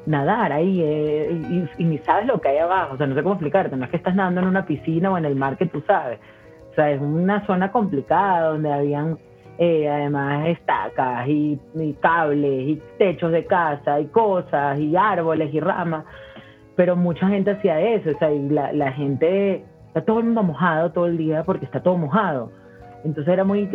nadar 0.05 0.53
ahí 0.53 0.81
eh, 0.81 1.41
y, 1.49 1.83
y, 1.83 1.85
ni 1.85 1.97
sabes 1.99 2.27
lo 2.27 2.39
que 2.39 2.49
hay 2.49 2.59
abajo, 2.59 2.93
o 2.93 2.97
sea, 2.97 3.07
no 3.07 3.15
sé 3.15 3.23
cómo 3.23 3.35
explicarte, 3.35 3.75
no 3.75 3.83
es 3.83 3.91
que 3.91 3.97
estás 3.97 4.15
nadando 4.15 4.39
en 4.41 4.47
una 4.47 4.65
piscina 4.65 5.11
o 5.11 5.17
en 5.17 5.25
el 5.25 5.35
mar 5.35 5.57
que 5.57 5.65
tú 5.65 5.81
sabes, 5.85 6.19
o 6.75 6.81
sea, 6.81 6.91
es 6.91 6.99
una 6.99 7.45
zona 7.45 7.71
complicada 7.71 8.49
donde 8.49 8.73
habían 8.73 9.17
eh, 9.57 9.87
además 9.87 10.49
estacas 10.49 11.25
y, 11.29 11.57
cables 12.01 12.67
y 12.67 12.81
techos 12.97 13.31
de 13.31 13.45
casa 13.45 14.01
y 14.01 14.07
cosas 14.07 14.77
y 14.77 14.97
árboles 14.97 15.53
y 15.53 15.61
ramas, 15.61 16.03
pero 16.75 16.97
mucha 16.97 17.29
gente 17.29 17.51
hacía 17.51 17.79
eso, 17.79 18.09
o 18.09 18.19
sea, 18.19 18.29
y 18.33 18.49
la, 18.49 18.91
gente, 18.91 19.63
está 19.87 20.03
todo 20.03 20.19
el 20.19 20.25
mundo 20.25 20.43
mojado 20.43 20.91
todo 20.91 21.05
el 21.05 21.17
día 21.17 21.45
porque 21.45 21.63
está 21.63 21.81
todo 21.81 21.95
mojado. 21.95 22.51
Entonces 23.05 23.31
era 23.31 23.45
muy, 23.45 23.69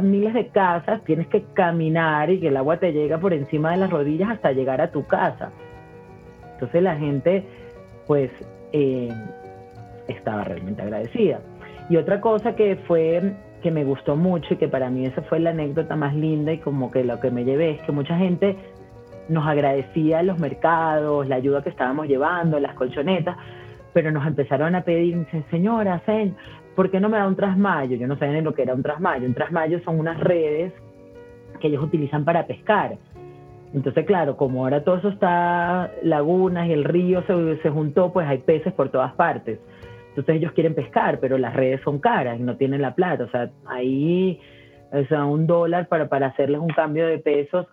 miles 0.00 0.34
de 0.34 0.48
casas, 0.48 1.04
tienes 1.04 1.28
que 1.28 1.44
caminar 1.52 2.30
y 2.30 2.40
que 2.40 2.48
el 2.48 2.56
agua 2.56 2.78
te 2.78 2.92
llega 2.92 3.18
por 3.18 3.32
encima 3.32 3.70
de 3.70 3.76
las 3.76 3.90
rodillas 3.90 4.30
hasta 4.30 4.50
llegar 4.50 4.80
a 4.80 4.90
tu 4.90 5.06
casa. 5.06 5.52
Entonces 6.54 6.82
la 6.82 6.96
gente, 6.96 7.44
pues, 8.08 8.32
eh, 8.72 9.12
estaba 10.08 10.42
realmente 10.42 10.82
agradecida. 10.82 11.38
Y 11.88 11.96
otra 11.96 12.20
cosa 12.20 12.56
que 12.56 12.76
fue 12.86 13.34
que 13.62 13.70
me 13.70 13.84
gustó 13.84 14.16
mucho 14.16 14.54
y 14.54 14.56
que 14.58 14.68
para 14.68 14.90
mí 14.90 15.06
esa 15.06 15.22
fue 15.22 15.40
la 15.40 15.50
anécdota 15.50 15.96
más 15.96 16.14
linda 16.14 16.52
y 16.52 16.58
como 16.58 16.90
que 16.90 17.02
lo 17.02 17.18
que 17.20 17.30
me 17.30 17.44
llevé 17.44 17.70
es 17.70 17.82
que 17.82 17.92
mucha 17.92 18.16
gente 18.16 18.56
nos 19.28 19.46
agradecía 19.46 20.22
los 20.22 20.38
mercados, 20.38 21.26
la 21.26 21.36
ayuda 21.36 21.62
que 21.62 21.70
estábamos 21.70 22.06
llevando, 22.06 22.60
las 22.60 22.74
colchonetas, 22.74 23.36
pero 23.94 24.10
nos 24.10 24.26
empezaron 24.26 24.74
a 24.74 24.82
pedir, 24.82 25.26
señora, 25.50 26.02
¿por 26.76 26.90
qué 26.90 27.00
no 27.00 27.08
me 27.08 27.16
da 27.16 27.26
un 27.26 27.36
trasmayo? 27.36 27.96
Yo 27.96 28.06
no 28.06 28.18
sabía 28.18 28.34
ni 28.34 28.42
lo 28.42 28.54
que 28.54 28.62
era 28.62 28.74
un 28.74 28.82
trasmayo. 28.82 29.26
Un 29.26 29.34
trasmayo 29.34 29.80
son 29.84 29.98
unas 29.98 30.18
redes 30.20 30.72
que 31.60 31.68
ellos 31.68 31.82
utilizan 31.82 32.24
para 32.24 32.46
pescar. 32.46 32.98
Entonces, 33.72 34.04
claro, 34.04 34.36
como 34.36 34.64
ahora 34.64 34.84
todo 34.84 34.96
eso 34.96 35.08
está, 35.08 35.90
lagunas 36.02 36.68
y 36.68 36.72
el 36.72 36.84
río 36.84 37.22
se, 37.26 37.62
se 37.62 37.70
juntó, 37.70 38.12
pues 38.12 38.26
hay 38.26 38.38
peces 38.38 38.72
por 38.72 38.90
todas 38.90 39.14
partes. 39.14 39.58
Entonces 40.14 40.36
ellos 40.36 40.52
quieren 40.52 40.76
pescar, 40.76 41.18
pero 41.18 41.38
las 41.38 41.54
redes 41.54 41.80
son 41.82 41.98
caras 41.98 42.38
y 42.38 42.42
no 42.44 42.56
tienen 42.56 42.80
la 42.80 42.94
plata. 42.94 43.24
O 43.24 43.30
sea, 43.30 43.50
ahí, 43.66 44.38
o 44.92 45.04
sea, 45.06 45.24
un 45.24 45.48
dólar 45.48 45.88
para, 45.88 46.08
para 46.08 46.28
hacerles 46.28 46.60
un 46.60 46.68
cambio 46.68 47.08
de 47.08 47.18
pesos 47.18 47.66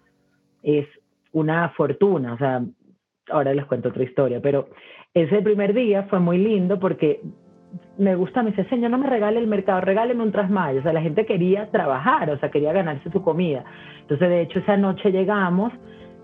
es 0.63 0.87
una 1.33 1.69
fortuna. 1.69 2.33
O 2.33 2.37
sea, 2.39 2.63
ahora 3.29 3.53
les 3.53 3.65
cuento 3.65 3.89
otra 3.89 4.03
historia, 4.03 4.39
pero 4.41 4.69
ese 5.13 5.43
primer 5.43 5.75
día 5.75 6.03
fue 6.09 6.19
muy 6.19 6.39
lindo 6.39 6.79
porque 6.79 7.21
me 7.99 8.15
gusta, 8.15 8.41
me 8.41 8.49
dice, 8.49 8.65
señor, 8.65 8.89
no 8.89 8.97
me 8.97 9.07
regale 9.07 9.37
el 9.37 9.45
mercado, 9.45 9.81
regáleme 9.81 10.23
un 10.23 10.31
trasmayo. 10.31 10.79
O 10.79 10.83
sea, 10.83 10.93
la 10.93 11.01
gente 11.01 11.27
quería 11.27 11.69
trabajar, 11.69 12.27
o 12.31 12.39
sea, 12.39 12.49
quería 12.49 12.73
ganarse 12.73 13.11
su 13.11 13.21
comida. 13.21 13.63
Entonces, 14.01 14.29
de 14.29 14.41
hecho, 14.41 14.59
esa 14.59 14.77
noche 14.77 15.11
llegamos 15.11 15.71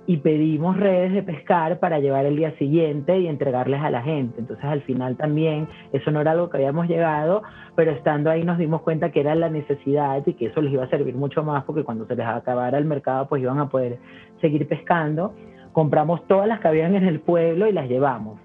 y 0.07 0.17
pedimos 0.17 0.77
redes 0.77 1.11
de 1.11 1.21
pescar 1.21 1.79
para 1.79 1.99
llevar 1.99 2.25
el 2.25 2.37
día 2.37 2.57
siguiente 2.57 3.19
y 3.19 3.27
entregarles 3.27 3.81
a 3.81 3.89
la 3.89 4.01
gente. 4.01 4.39
Entonces, 4.39 4.63
al 4.63 4.81
final 4.83 5.17
también, 5.17 5.67
eso 5.91 6.11
no 6.11 6.21
era 6.21 6.31
algo 6.31 6.49
que 6.49 6.55
habíamos 6.55 6.87
llegado, 6.87 7.43
pero 7.75 7.91
estando 7.91 8.29
ahí 8.29 8.45
nos 8.45 8.57
dimos 8.57 8.81
cuenta 8.83 9.11
que 9.11 9.19
era 9.19 9.35
la 9.35 9.49
necesidad 9.49 10.25
y 10.25 10.33
que 10.33 10.45
eso 10.45 10.61
les 10.61 10.71
iba 10.71 10.85
a 10.85 10.89
servir 10.89 11.13
mucho 11.15 11.43
más 11.43 11.65
porque 11.65 11.83
cuando 11.83 12.07
se 12.07 12.15
les 12.15 12.25
acabara 12.25 12.77
el 12.77 12.85
mercado, 12.85 13.27
pues 13.27 13.41
iban 13.41 13.59
a 13.59 13.69
poder 13.69 13.99
seguir 14.39 14.65
pescando. 14.65 15.35
Compramos 15.73 16.25
todas 16.25 16.47
las 16.47 16.61
que 16.61 16.69
habían 16.69 16.95
en 16.95 17.05
el 17.05 17.19
pueblo 17.19 17.67
y 17.67 17.73
las 17.73 17.89
llevamos. 17.89 18.39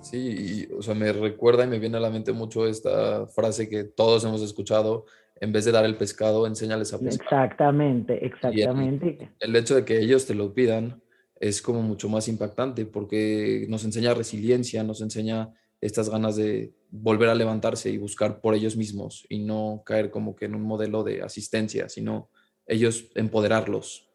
Sí, 0.00 0.68
o 0.78 0.82
sea, 0.82 0.94
me 0.94 1.10
recuerda 1.12 1.64
y 1.64 1.68
me 1.68 1.78
viene 1.78 1.96
a 1.96 2.00
la 2.00 2.10
mente 2.10 2.32
mucho 2.32 2.66
esta 2.66 3.26
frase 3.28 3.68
que 3.68 3.84
todos 3.84 4.24
hemos 4.24 4.42
escuchado, 4.42 5.06
en 5.40 5.52
vez 5.52 5.64
de 5.64 5.72
dar 5.72 5.84
el 5.84 5.96
pescado, 5.96 6.46
enséñales 6.46 6.92
a 6.92 6.98
pescar. 6.98 7.24
Exactamente, 7.24 8.24
exactamente. 8.24 9.30
El, 9.40 9.56
hecho 9.56 9.74
de 9.74 9.84
que 9.84 9.98
ellos 9.98 10.26
te 10.26 10.34
lo 10.34 10.52
pidan 10.52 11.00
es 11.40 11.62
como 11.62 11.82
mucho 11.82 12.08
más 12.08 12.28
impactante 12.28 12.84
porque 12.86 13.66
nos 13.68 13.84
enseña 13.84 14.14
resiliencia, 14.14 14.82
nos 14.82 15.00
enseña 15.00 15.50
estas 15.80 16.10
ganas 16.10 16.36
de 16.36 16.72
volver 16.90 17.28
a 17.28 17.34
levantarse 17.34 17.90
y 17.90 17.98
buscar 17.98 18.40
por 18.40 18.54
ellos 18.54 18.76
mismos 18.76 19.24
y 19.28 19.44
no 19.44 19.82
caer 19.86 20.10
como 20.10 20.34
que 20.34 20.46
en 20.46 20.56
un 20.56 20.62
modelo 20.62 21.04
de 21.04 21.22
asistencia, 21.22 21.88
sino 21.88 22.30
ellos 22.66 23.10
empoderarlos. 23.14 24.08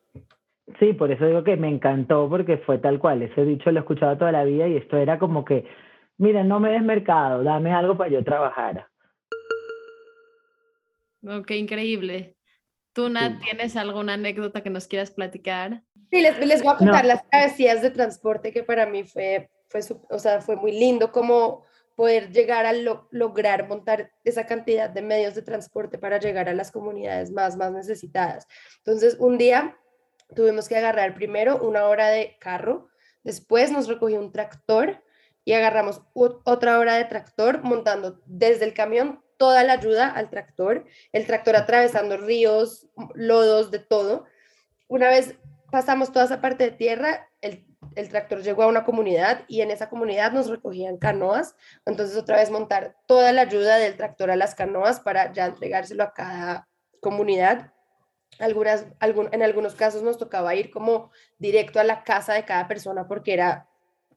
Sí, 0.79 0.93
por 0.93 1.11
eso 1.11 1.25
digo 1.25 1.43
que 1.43 1.57
me 1.57 1.69
encantó 1.69 2.27
porque 2.29 2.57
fue 2.57 2.77
tal 2.77 2.99
cual. 2.99 3.21
Ese 3.21 3.45
dicho 3.45 3.71
lo 3.71 3.79
he 3.79 3.81
escuchado 3.81 4.17
toda 4.17 4.31
la 4.31 4.43
vida 4.43 4.67
y 4.67 4.77
esto 4.77 4.97
era 4.97 5.19
como 5.19 5.43
que, 5.45 5.65
mira, 6.17 6.43
no 6.43 6.59
me 6.59 6.71
des 6.71 6.83
mercado, 6.83 7.43
dame 7.43 7.71
algo 7.71 7.97
para 7.97 8.09
yo 8.09 8.23
trabajar. 8.23 8.87
Ok, 11.25 11.51
increíble. 11.51 12.35
¿Tú, 12.93 13.09
Nat, 13.09 13.41
tienes 13.41 13.75
alguna 13.75 14.13
anécdota 14.13 14.61
que 14.61 14.69
nos 14.69 14.87
quieras 14.87 15.09
platicar? 15.09 15.83
Sí, 16.11 16.21
les, 16.21 16.37
les 16.45 16.61
voy 16.61 16.73
a 16.73 16.77
contar 16.77 17.05
las 17.05 17.27
travesías 17.27 17.81
de 17.81 17.89
transporte 17.89 18.51
que 18.51 18.63
para 18.63 18.85
mí 18.85 19.03
fue, 19.03 19.49
fue, 19.67 19.81
o 20.09 20.19
sea, 20.19 20.41
fue 20.41 20.55
muy 20.55 20.71
lindo 20.71 21.11
como 21.11 21.65
poder 21.95 22.31
llegar 22.31 22.65
a 22.65 22.73
lograr 22.73 23.67
montar 23.67 24.11
esa 24.23 24.45
cantidad 24.45 24.89
de 24.89 25.01
medios 25.01 25.35
de 25.35 25.41
transporte 25.41 25.97
para 25.97 26.19
llegar 26.19 26.49
a 26.49 26.53
las 26.53 26.71
comunidades 26.71 27.31
más, 27.31 27.55
más 27.55 27.71
necesitadas. 27.71 28.47
Entonces, 28.77 29.15
un 29.19 29.37
día 29.37 29.77
tuvimos 30.35 30.67
que 30.67 30.77
agarrar 30.77 31.15
primero 31.15 31.61
una 31.61 31.85
hora 31.85 32.09
de 32.09 32.37
carro, 32.39 32.89
después 33.23 33.71
nos 33.71 33.87
recogió 33.87 34.19
un 34.19 34.31
tractor 34.31 35.03
y 35.45 35.53
agarramos 35.53 36.01
otra 36.13 36.79
hora 36.79 36.95
de 36.95 37.05
tractor 37.05 37.63
montando 37.63 38.21
desde 38.25 38.65
el 38.65 38.73
camión 38.73 39.22
toda 39.43 39.65
la 39.65 39.73
ayuda 39.73 40.07
al 40.07 40.29
tractor, 40.29 40.85
el 41.11 41.27
tractor 41.27 41.57
atravesando 41.57 42.15
ríos, 42.15 42.87
lodos, 43.13 43.71
de 43.71 43.79
todo. 43.79 44.23
Una 44.87 45.09
vez 45.09 45.35
pasamos 45.69 46.13
toda 46.13 46.23
esa 46.23 46.39
parte 46.39 46.63
de 46.63 46.71
tierra, 46.71 47.27
el, 47.41 47.65
el, 47.95 48.07
tractor 48.07 48.41
llegó 48.41 48.63
a 48.63 48.67
una 48.67 48.85
comunidad 48.85 49.43
y 49.49 49.59
en 49.59 49.69
esa 49.69 49.89
comunidad 49.89 50.31
nos 50.31 50.47
recogían 50.49 50.95
canoas, 50.95 51.57
entonces 51.85 52.15
otra 52.15 52.37
vez 52.37 52.51
montar 52.51 52.95
toda 53.05 53.33
la 53.33 53.41
ayuda 53.41 53.75
del 53.75 53.97
tractor 53.97 54.31
a 54.31 54.37
las 54.37 54.55
canoas 54.55 55.01
para 55.01 55.33
ya 55.33 55.47
entregárselo 55.47 56.03
a 56.03 56.13
cada 56.13 56.69
comunidad 57.01 57.73
algunas, 58.39 58.87
en 59.01 59.43
algunos 59.43 59.75
casos 59.75 60.03
nos 60.03 60.17
tocaba 60.17 60.55
ir 60.55 60.71
como 60.71 61.11
directo 61.37 61.81
a 61.81 61.83
la 61.83 62.05
casa 62.05 62.33
de 62.33 62.45
cada 62.45 62.69
persona 62.69 63.09
porque 63.09 63.33
era 63.33 63.67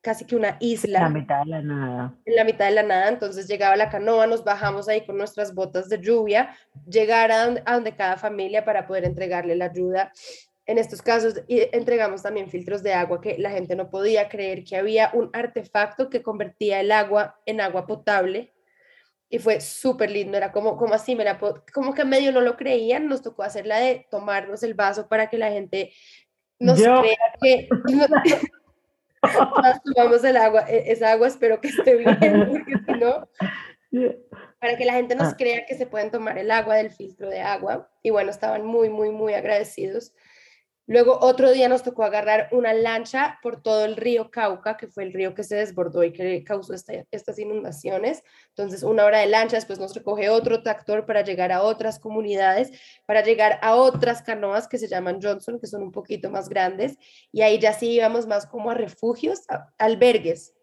casi 0.06 0.24
que 0.24 0.36
una 0.36 0.56
isla. 0.60 0.98
En 0.98 1.04
la 1.04 1.10
mitad 1.10 1.40
de 1.40 1.50
la 1.50 1.62
nada. 1.62 2.14
En 2.24 2.36
la 2.36 2.44
mitad 2.44 2.66
de 2.66 2.70
la 2.70 2.84
nada, 2.84 3.08
entonces 3.08 3.48
llegaba 3.48 3.74
la 3.74 3.90
canoa, 3.90 4.28
nos 4.28 4.44
bajamos 4.44 4.88
ahí 4.88 5.04
con 5.04 5.18
nuestras 5.18 5.52
botas 5.52 5.88
de 5.88 6.00
lluvia, 6.00 6.56
llegar 6.88 7.32
a 7.32 7.44
donde, 7.44 7.96
cada 7.96 8.16
familia 8.16 8.64
para 8.64 8.86
poder 8.86 9.04
entregarle 9.04 9.56
la 9.56 9.64
ayuda. 9.64 10.12
En 10.64 10.78
estos 10.78 11.02
casos 11.02 11.42
entregamos 11.48 12.22
también 12.22 12.48
filtros 12.48 12.84
de 12.84 12.94
agua 12.94 13.20
que 13.20 13.36
la 13.36 13.50
gente 13.50 13.74
no 13.74 13.90
podía 13.90 14.28
creer 14.28 14.62
que 14.62 14.76
había 14.76 15.10
un 15.12 15.28
artefacto 15.32 16.08
que 16.08 16.22
convertía 16.22 16.78
el 16.78 16.92
agua 16.92 17.40
en 17.44 17.60
agua 17.60 17.84
potable 17.84 18.54
y 19.28 19.40
fue 19.40 19.60
súper 19.60 20.12
lindo, 20.12 20.36
era 20.36 20.52
como, 20.52 20.76
como 20.76 20.94
así, 20.94 21.16
me 21.16 21.24
la, 21.24 21.36
como 21.74 21.94
que 21.94 22.04
medio 22.04 22.30
no 22.30 22.40
lo 22.40 22.56
creían, 22.56 23.08
nos 23.08 23.22
tocó 23.22 23.42
hacer 23.42 23.66
la 23.66 23.78
de 23.78 24.06
tomarnos 24.08 24.62
el 24.62 24.74
vaso 24.74 25.08
para 25.08 25.28
que 25.28 25.36
la 25.36 25.50
gente 25.50 25.92
nos 26.60 26.78
crea 26.78 27.16
que 27.42 27.68
tomamos 29.84 30.24
el 30.24 30.36
agua, 30.36 30.64
e, 30.68 30.92
esa 30.92 31.12
agua 31.12 31.28
espero 31.28 31.60
que 31.60 31.68
esté 31.68 31.96
bien, 31.96 32.18
porque 32.48 32.72
si 32.86 32.92
no, 32.98 33.28
para 34.60 34.76
que 34.76 34.84
la 34.84 34.94
gente 34.94 35.14
nos 35.14 35.32
ah. 35.32 35.36
crea 35.36 35.66
que 35.66 35.76
se 35.76 35.86
pueden 35.86 36.10
tomar 36.10 36.38
el 36.38 36.50
agua 36.50 36.76
del 36.76 36.90
filtro 36.90 37.28
de 37.28 37.40
agua, 37.40 37.90
y 38.02 38.10
bueno, 38.10 38.30
estaban 38.30 38.64
muy, 38.64 38.88
muy, 38.88 39.10
muy 39.10 39.34
agradecidos. 39.34 40.12
Luego 40.88 41.18
otro 41.20 41.50
día 41.50 41.68
nos 41.68 41.82
tocó 41.82 42.04
agarrar 42.04 42.48
una 42.52 42.72
lancha 42.72 43.40
por 43.42 43.60
todo 43.60 43.84
el 43.84 43.96
río 43.96 44.30
Cauca, 44.30 44.76
que 44.76 44.86
fue 44.86 45.02
el 45.02 45.12
río 45.12 45.34
que 45.34 45.42
se 45.42 45.56
desbordó 45.56 46.04
y 46.04 46.12
que 46.12 46.44
causó 46.44 46.74
estas 46.74 47.38
inundaciones. 47.40 48.22
Entonces, 48.50 48.84
una 48.84 49.04
hora 49.04 49.18
de 49.18 49.26
lancha, 49.26 49.56
después 49.56 49.80
nos 49.80 49.96
recoge 49.96 50.28
otro 50.28 50.62
tractor 50.62 51.04
para 51.04 51.22
llegar 51.22 51.50
a 51.50 51.62
otras 51.62 51.98
comunidades, 51.98 52.70
para 53.04 53.24
llegar 53.24 53.58
a 53.62 53.74
otras 53.74 54.22
canoas 54.22 54.68
que 54.68 54.78
se 54.78 54.86
llaman 54.86 55.18
Johnson, 55.20 55.58
que 55.58 55.66
son 55.66 55.82
un 55.82 55.90
poquito 55.90 56.30
más 56.30 56.48
grandes. 56.48 56.96
Y 57.32 57.42
ahí 57.42 57.58
ya 57.58 57.72
sí 57.72 57.90
íbamos 57.90 58.28
más 58.28 58.46
como 58.46 58.70
a 58.70 58.74
refugios, 58.74 59.42
albergues, 59.78 60.54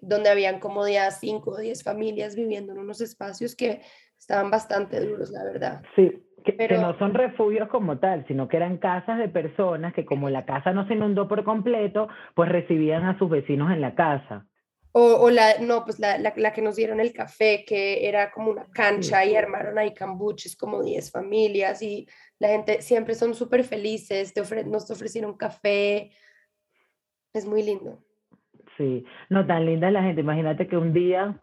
donde 0.00 0.30
habían 0.30 0.58
como 0.58 0.86
ya 0.88 1.10
5 1.12 1.50
o 1.50 1.56
10 1.56 1.82
familias 1.84 2.34
viviendo 2.34 2.72
en 2.72 2.78
unos 2.78 3.00
espacios 3.00 3.54
que 3.54 3.82
estaban 4.18 4.50
bastante 4.50 5.00
duros, 5.00 5.30
la 5.30 5.44
verdad. 5.44 5.82
Sí, 5.96 6.24
que, 6.44 6.68
no 6.78 6.98
son 6.98 7.14
refugios 7.14 7.68
como 7.68 7.98
tal, 7.98 8.26
sino 8.26 8.48
que 8.48 8.58
eran 8.58 8.78
casas 8.78 9.18
de 9.18 9.28
personas 9.28 9.94
que 9.94 10.04
como 10.04 10.28
la 10.28 10.44
casa 10.44 10.72
no 10.72 10.86
se 10.86 10.94
inundó 10.94 11.26
por 11.26 11.42
completo, 11.44 12.08
pues 12.34 12.50
recibían 12.50 13.04
a 13.04 13.18
sus 13.18 13.30
vecinos 13.30 13.72
en 13.72 13.80
la 13.80 13.94
casa. 13.94 14.46
O, 14.96 15.28
la, 15.28 15.58
no, 15.60 15.84
pues 15.84 15.98
la, 15.98 16.18
la, 16.18 16.52
que 16.52 16.62
nos 16.62 16.76
dieron 16.76 17.00
el 17.00 17.12
café, 17.12 17.64
que 17.66 18.06
era 18.06 18.30
como 18.30 18.52
una 18.52 18.68
cancha 18.70 19.24
y 19.24 19.34
armaron 19.34 19.76
ahí 19.76 19.92
cambuches, 19.92 20.54
como 20.54 20.84
10 20.84 21.10
familias 21.10 21.82
y 21.82 22.06
la 22.38 22.46
gente 22.46 22.80
siempre 22.80 23.16
son 23.16 23.34
súper 23.34 23.64
felices, 23.64 24.32
te 24.32 24.40
ofre, 24.40 24.62
nos 24.64 24.88
ofrecieron 24.92 25.36
café, 25.36 26.12
es 27.32 27.44
muy 27.44 27.64
lindo. 27.64 28.04
Sí, 28.76 29.04
no 29.30 29.44
tan 29.44 29.66
linda 29.66 29.90
la 29.90 30.04
gente, 30.04 30.20
imagínate 30.20 30.68
que 30.68 30.76
un 30.76 30.92
día 30.92 31.40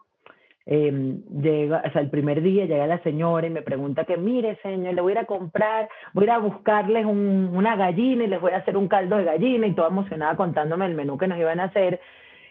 eh, 0.66 1.16
llega, 1.40 1.82
o 1.86 1.90
sea, 1.90 2.02
el 2.02 2.10
primer 2.10 2.40
día 2.40 2.66
llega 2.66 2.86
la 2.86 3.02
señora 3.02 3.46
y 3.46 3.50
me 3.50 3.62
pregunta 3.62 4.04
que, 4.04 4.16
mire, 4.16 4.58
señor, 4.62 4.94
le 4.94 5.00
voy 5.00 5.16
a 5.16 5.24
comprar, 5.24 5.88
voy 6.12 6.28
a 6.28 6.36
ir 6.36 6.42
buscarles 6.42 7.04
un, 7.04 7.50
una 7.52 7.76
gallina 7.76 8.24
y 8.24 8.28
les 8.28 8.40
voy 8.40 8.52
a 8.52 8.58
hacer 8.58 8.76
un 8.76 8.88
caldo 8.88 9.16
de 9.16 9.24
gallina 9.24 9.66
y 9.66 9.74
toda 9.74 9.88
emocionada 9.88 10.36
contándome 10.36 10.86
el 10.86 10.94
menú 10.94 11.18
que 11.18 11.26
nos 11.26 11.38
iban 11.38 11.60
a 11.60 11.64
hacer. 11.64 12.00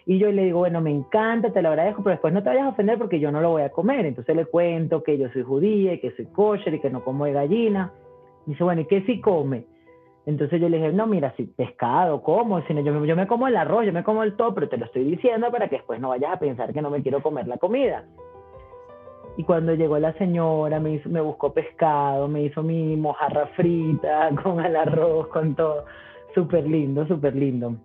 Y 0.05 0.17
yo 0.17 0.31
le 0.31 0.45
digo, 0.45 0.59
bueno, 0.59 0.81
me 0.81 0.91
encanta, 0.91 1.53
te 1.53 1.61
lo 1.61 1.69
agradezco, 1.69 2.03
pero 2.03 2.15
después 2.15 2.33
no 2.33 2.41
te 2.41 2.49
vayas 2.49 2.65
a 2.65 2.69
ofender 2.69 2.97
porque 2.97 3.19
yo 3.19 3.31
no 3.31 3.39
lo 3.39 3.51
voy 3.51 3.61
a 3.61 3.69
comer. 3.69 4.05
Entonces 4.05 4.35
le 4.35 4.45
cuento 4.45 5.03
que 5.03 5.17
yo 5.17 5.29
soy 5.29 5.43
judía 5.43 5.93
y 5.93 5.99
que 5.99 6.11
soy 6.11 6.25
kosher 6.25 6.73
y 6.73 6.79
que 6.79 6.89
no 6.89 7.03
como 7.03 7.25
de 7.25 7.33
gallina. 7.33 7.93
Dice, 8.45 8.63
bueno, 8.63 8.81
¿y 8.81 8.85
qué 8.85 9.03
si 9.03 9.21
come? 9.21 9.65
Entonces 10.25 10.61
yo 10.61 10.69
le 10.69 10.77
dije, 10.77 10.93
no, 10.93 11.07
mira, 11.07 11.33
si 11.35 11.43
pescado, 11.45 12.21
como, 12.21 12.61
sino 12.63 12.81
yo, 12.81 13.05
yo 13.05 13.15
me 13.15 13.25
como 13.25 13.47
el 13.47 13.57
arroz, 13.57 13.85
yo 13.85 13.93
me 13.93 14.03
como 14.03 14.21
el 14.23 14.35
todo, 14.35 14.53
pero 14.53 14.69
te 14.69 14.77
lo 14.77 14.85
estoy 14.85 15.03
diciendo 15.03 15.49
para 15.51 15.67
que 15.67 15.77
después 15.77 15.99
no 15.99 16.09
vayas 16.09 16.33
a 16.33 16.39
pensar 16.39 16.71
que 16.73 16.81
no 16.81 16.91
me 16.91 17.01
quiero 17.01 17.23
comer 17.23 17.47
la 17.47 17.57
comida. 17.57 18.05
Y 19.37 19.43
cuando 19.43 19.73
llegó 19.73 19.97
la 19.97 20.13
señora, 20.13 20.79
me, 20.79 20.93
hizo, 20.93 21.09
me 21.09 21.21
buscó 21.21 21.53
pescado, 21.53 22.27
me 22.27 22.43
hizo 22.43 22.61
mi 22.61 22.95
mojarra 22.97 23.47
frita 23.55 24.29
con 24.43 24.63
el 24.63 24.75
arroz, 24.75 25.27
con 25.29 25.55
todo. 25.55 25.85
Súper 26.35 26.67
lindo, 26.67 27.07
súper 27.07 27.35
lindo. 27.35 27.75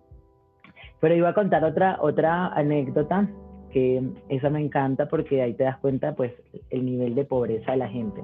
Pero 1.01 1.15
iba 1.15 1.31
a 1.31 1.35
contar 1.35 1.65
otra, 1.65 1.99
otra 2.01 2.49
anécdota, 2.49 3.29
que 3.73 4.03
esa 4.29 4.51
me 4.51 4.61
encanta 4.61 5.09
porque 5.09 5.43
ahí 5.43 5.55
te 5.55 5.65
das 5.65 5.79
cuenta, 5.79 6.15
pues, 6.15 6.33
el 6.71 6.85
nivel 6.85 7.15
de 7.15 7.25
pobreza 7.25 7.73
de 7.73 7.79
la 7.79 7.89
gente. 7.89 8.23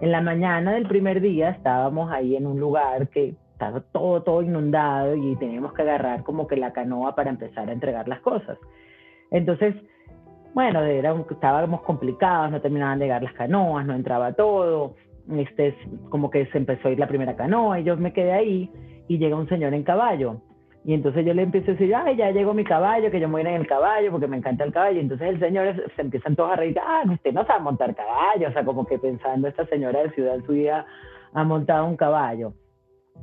En 0.00 0.10
la 0.10 0.20
mañana 0.20 0.72
del 0.72 0.86
primer 0.86 1.20
día 1.20 1.50
estábamos 1.50 2.10
ahí 2.10 2.36
en 2.36 2.46
un 2.46 2.58
lugar 2.58 3.08
que 3.08 3.34
todo, 3.92 4.22
todo 4.22 4.42
inundado 4.42 5.14
y 5.16 5.36
teníamos 5.36 5.72
que 5.72 5.82
agarrar 5.82 6.22
como 6.22 6.46
que 6.46 6.56
la 6.56 6.72
canoa 6.72 7.14
para 7.14 7.30
empezar 7.30 7.68
a 7.68 7.72
entregar 7.72 8.08
las 8.08 8.20
cosas. 8.20 8.58
Entonces, 9.30 9.74
bueno, 10.54 10.82
era, 10.82 11.14
estábamos 11.30 11.82
complicados, 11.82 12.50
no 12.50 12.60
terminaban 12.60 12.98
de 12.98 13.06
llegar 13.06 13.22
las 13.22 13.32
canoas, 13.34 13.86
no 13.86 13.94
entraba 13.94 14.32
todo, 14.34 14.94
este, 15.30 15.76
como 16.10 16.30
que 16.30 16.46
se 16.46 16.58
empezó 16.58 16.88
a 16.88 16.90
ir 16.90 16.98
la 16.98 17.08
primera 17.08 17.36
canoa 17.36 17.80
y 17.80 17.84
yo 17.84 17.96
me 17.96 18.12
quedé 18.12 18.32
ahí 18.32 18.70
y 19.08 19.18
llega 19.18 19.36
un 19.36 19.48
señor 19.48 19.72
en 19.74 19.82
caballo. 19.82 20.40
Y 20.84 20.94
entonces 20.94 21.24
yo 21.24 21.32
le 21.32 21.42
empiezo 21.42 21.70
a 21.70 21.74
decir, 21.74 21.94
ay, 21.94 22.16
ya 22.16 22.30
llegó 22.32 22.54
mi 22.54 22.64
caballo, 22.64 23.10
que 23.10 23.20
yo 23.20 23.28
voy 23.28 23.42
en 23.42 23.46
el 23.48 23.66
caballo 23.68 24.10
porque 24.10 24.26
me 24.26 24.36
encanta 24.36 24.64
el 24.64 24.72
caballo. 24.72 24.98
Y 24.98 25.02
entonces 25.02 25.28
el 25.28 25.38
señor 25.38 25.76
se 25.94 26.02
empiezan 26.02 26.34
todos 26.34 26.50
a 26.50 26.56
reír, 26.56 26.76
ah, 26.80 27.04
usted 27.08 27.32
no 27.32 27.46
sabe 27.46 27.60
montar 27.60 27.94
caballo. 27.94 28.48
O 28.48 28.52
sea, 28.52 28.64
como 28.64 28.84
que 28.84 28.98
pensando 28.98 29.46
esta 29.46 29.64
señora 29.66 30.02
de 30.02 30.10
Ciudad 30.10 30.38
Suya 30.44 30.84
ha 31.34 31.44
montado 31.44 31.86
un 31.86 31.96
caballo. 31.96 32.54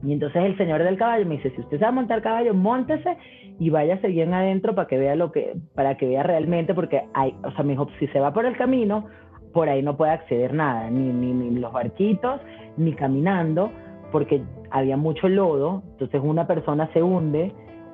Y 0.03 0.13
entonces 0.13 0.43
el 0.43 0.57
señor 0.57 0.83
del 0.83 0.97
caballo 0.97 1.25
me 1.25 1.35
dice, 1.35 1.51
si 1.51 1.61
usted 1.61 1.79
sabe 1.79 1.91
montar 1.91 2.21
caballo, 2.21 2.53
montese 2.53 3.17
y 3.59 3.69
váyase 3.69 4.07
bien 4.07 4.33
adentro 4.33 4.73
para 4.73 4.87
que 4.87 4.97
vea 4.97 5.15
lo 5.15 5.31
que, 5.31 5.55
para 5.75 5.97
que 5.97 6.07
vea 6.07 6.23
realmente, 6.23 6.73
porque 6.73 7.03
hay, 7.13 7.35
o 7.43 7.51
sea, 7.51 7.63
me 7.63 7.73
dijo, 7.73 7.87
si 7.99 8.07
se 8.07 8.19
va 8.19 8.31
por 8.33 8.45
el 8.45 8.55
camino, 8.55 9.07
por 9.53 9.67
ahí 9.67 9.81
no 9.81 9.97
puede 9.97 10.11
acceder 10.11 10.53
nada, 10.53 10.89
ni, 10.89 11.11
ni, 11.11 11.33
ni 11.33 11.59
los 11.59 11.73
barquitos, 11.73 12.39
ni 12.77 12.93
caminando, 12.93 13.71
porque 14.11 14.41
había 14.71 14.95
mucho 14.95 15.27
lodo, 15.27 15.83
entonces 15.91 16.21
una 16.23 16.47
persona 16.47 16.89
se 16.93 17.03
hunde, 17.03 17.51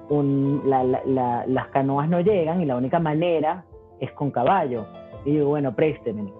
las 0.10 1.68
canoas 1.72 2.10
no 2.10 2.22
llegan 2.22 2.62
y 2.62 2.66
la 2.66 2.76
única 2.76 3.00
manera 3.00 3.66
es 4.00 4.12
con 4.12 4.32
caballo. 4.32 4.86
Y 5.26 5.32
digo, 5.32 5.50
bueno, 5.50 5.76
présteme. 5.76 6.32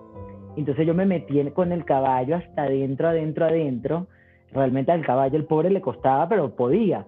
Entonces 0.56 0.86
yo 0.86 0.94
me 0.94 1.06
metí 1.06 1.42
con 1.52 1.72
el 1.72 1.84
caballo 1.84 2.36
hasta 2.38 2.64
adentro, 2.64 3.10
adentro, 3.10 3.46
adentro. 3.46 4.08
Realmente 4.56 4.94
al 4.94 5.06
caballo 5.06 5.38
el 5.38 5.44
pobre 5.44 5.70
le 5.70 5.82
costaba, 5.82 6.30
pero 6.30 6.56
podía. 6.56 7.06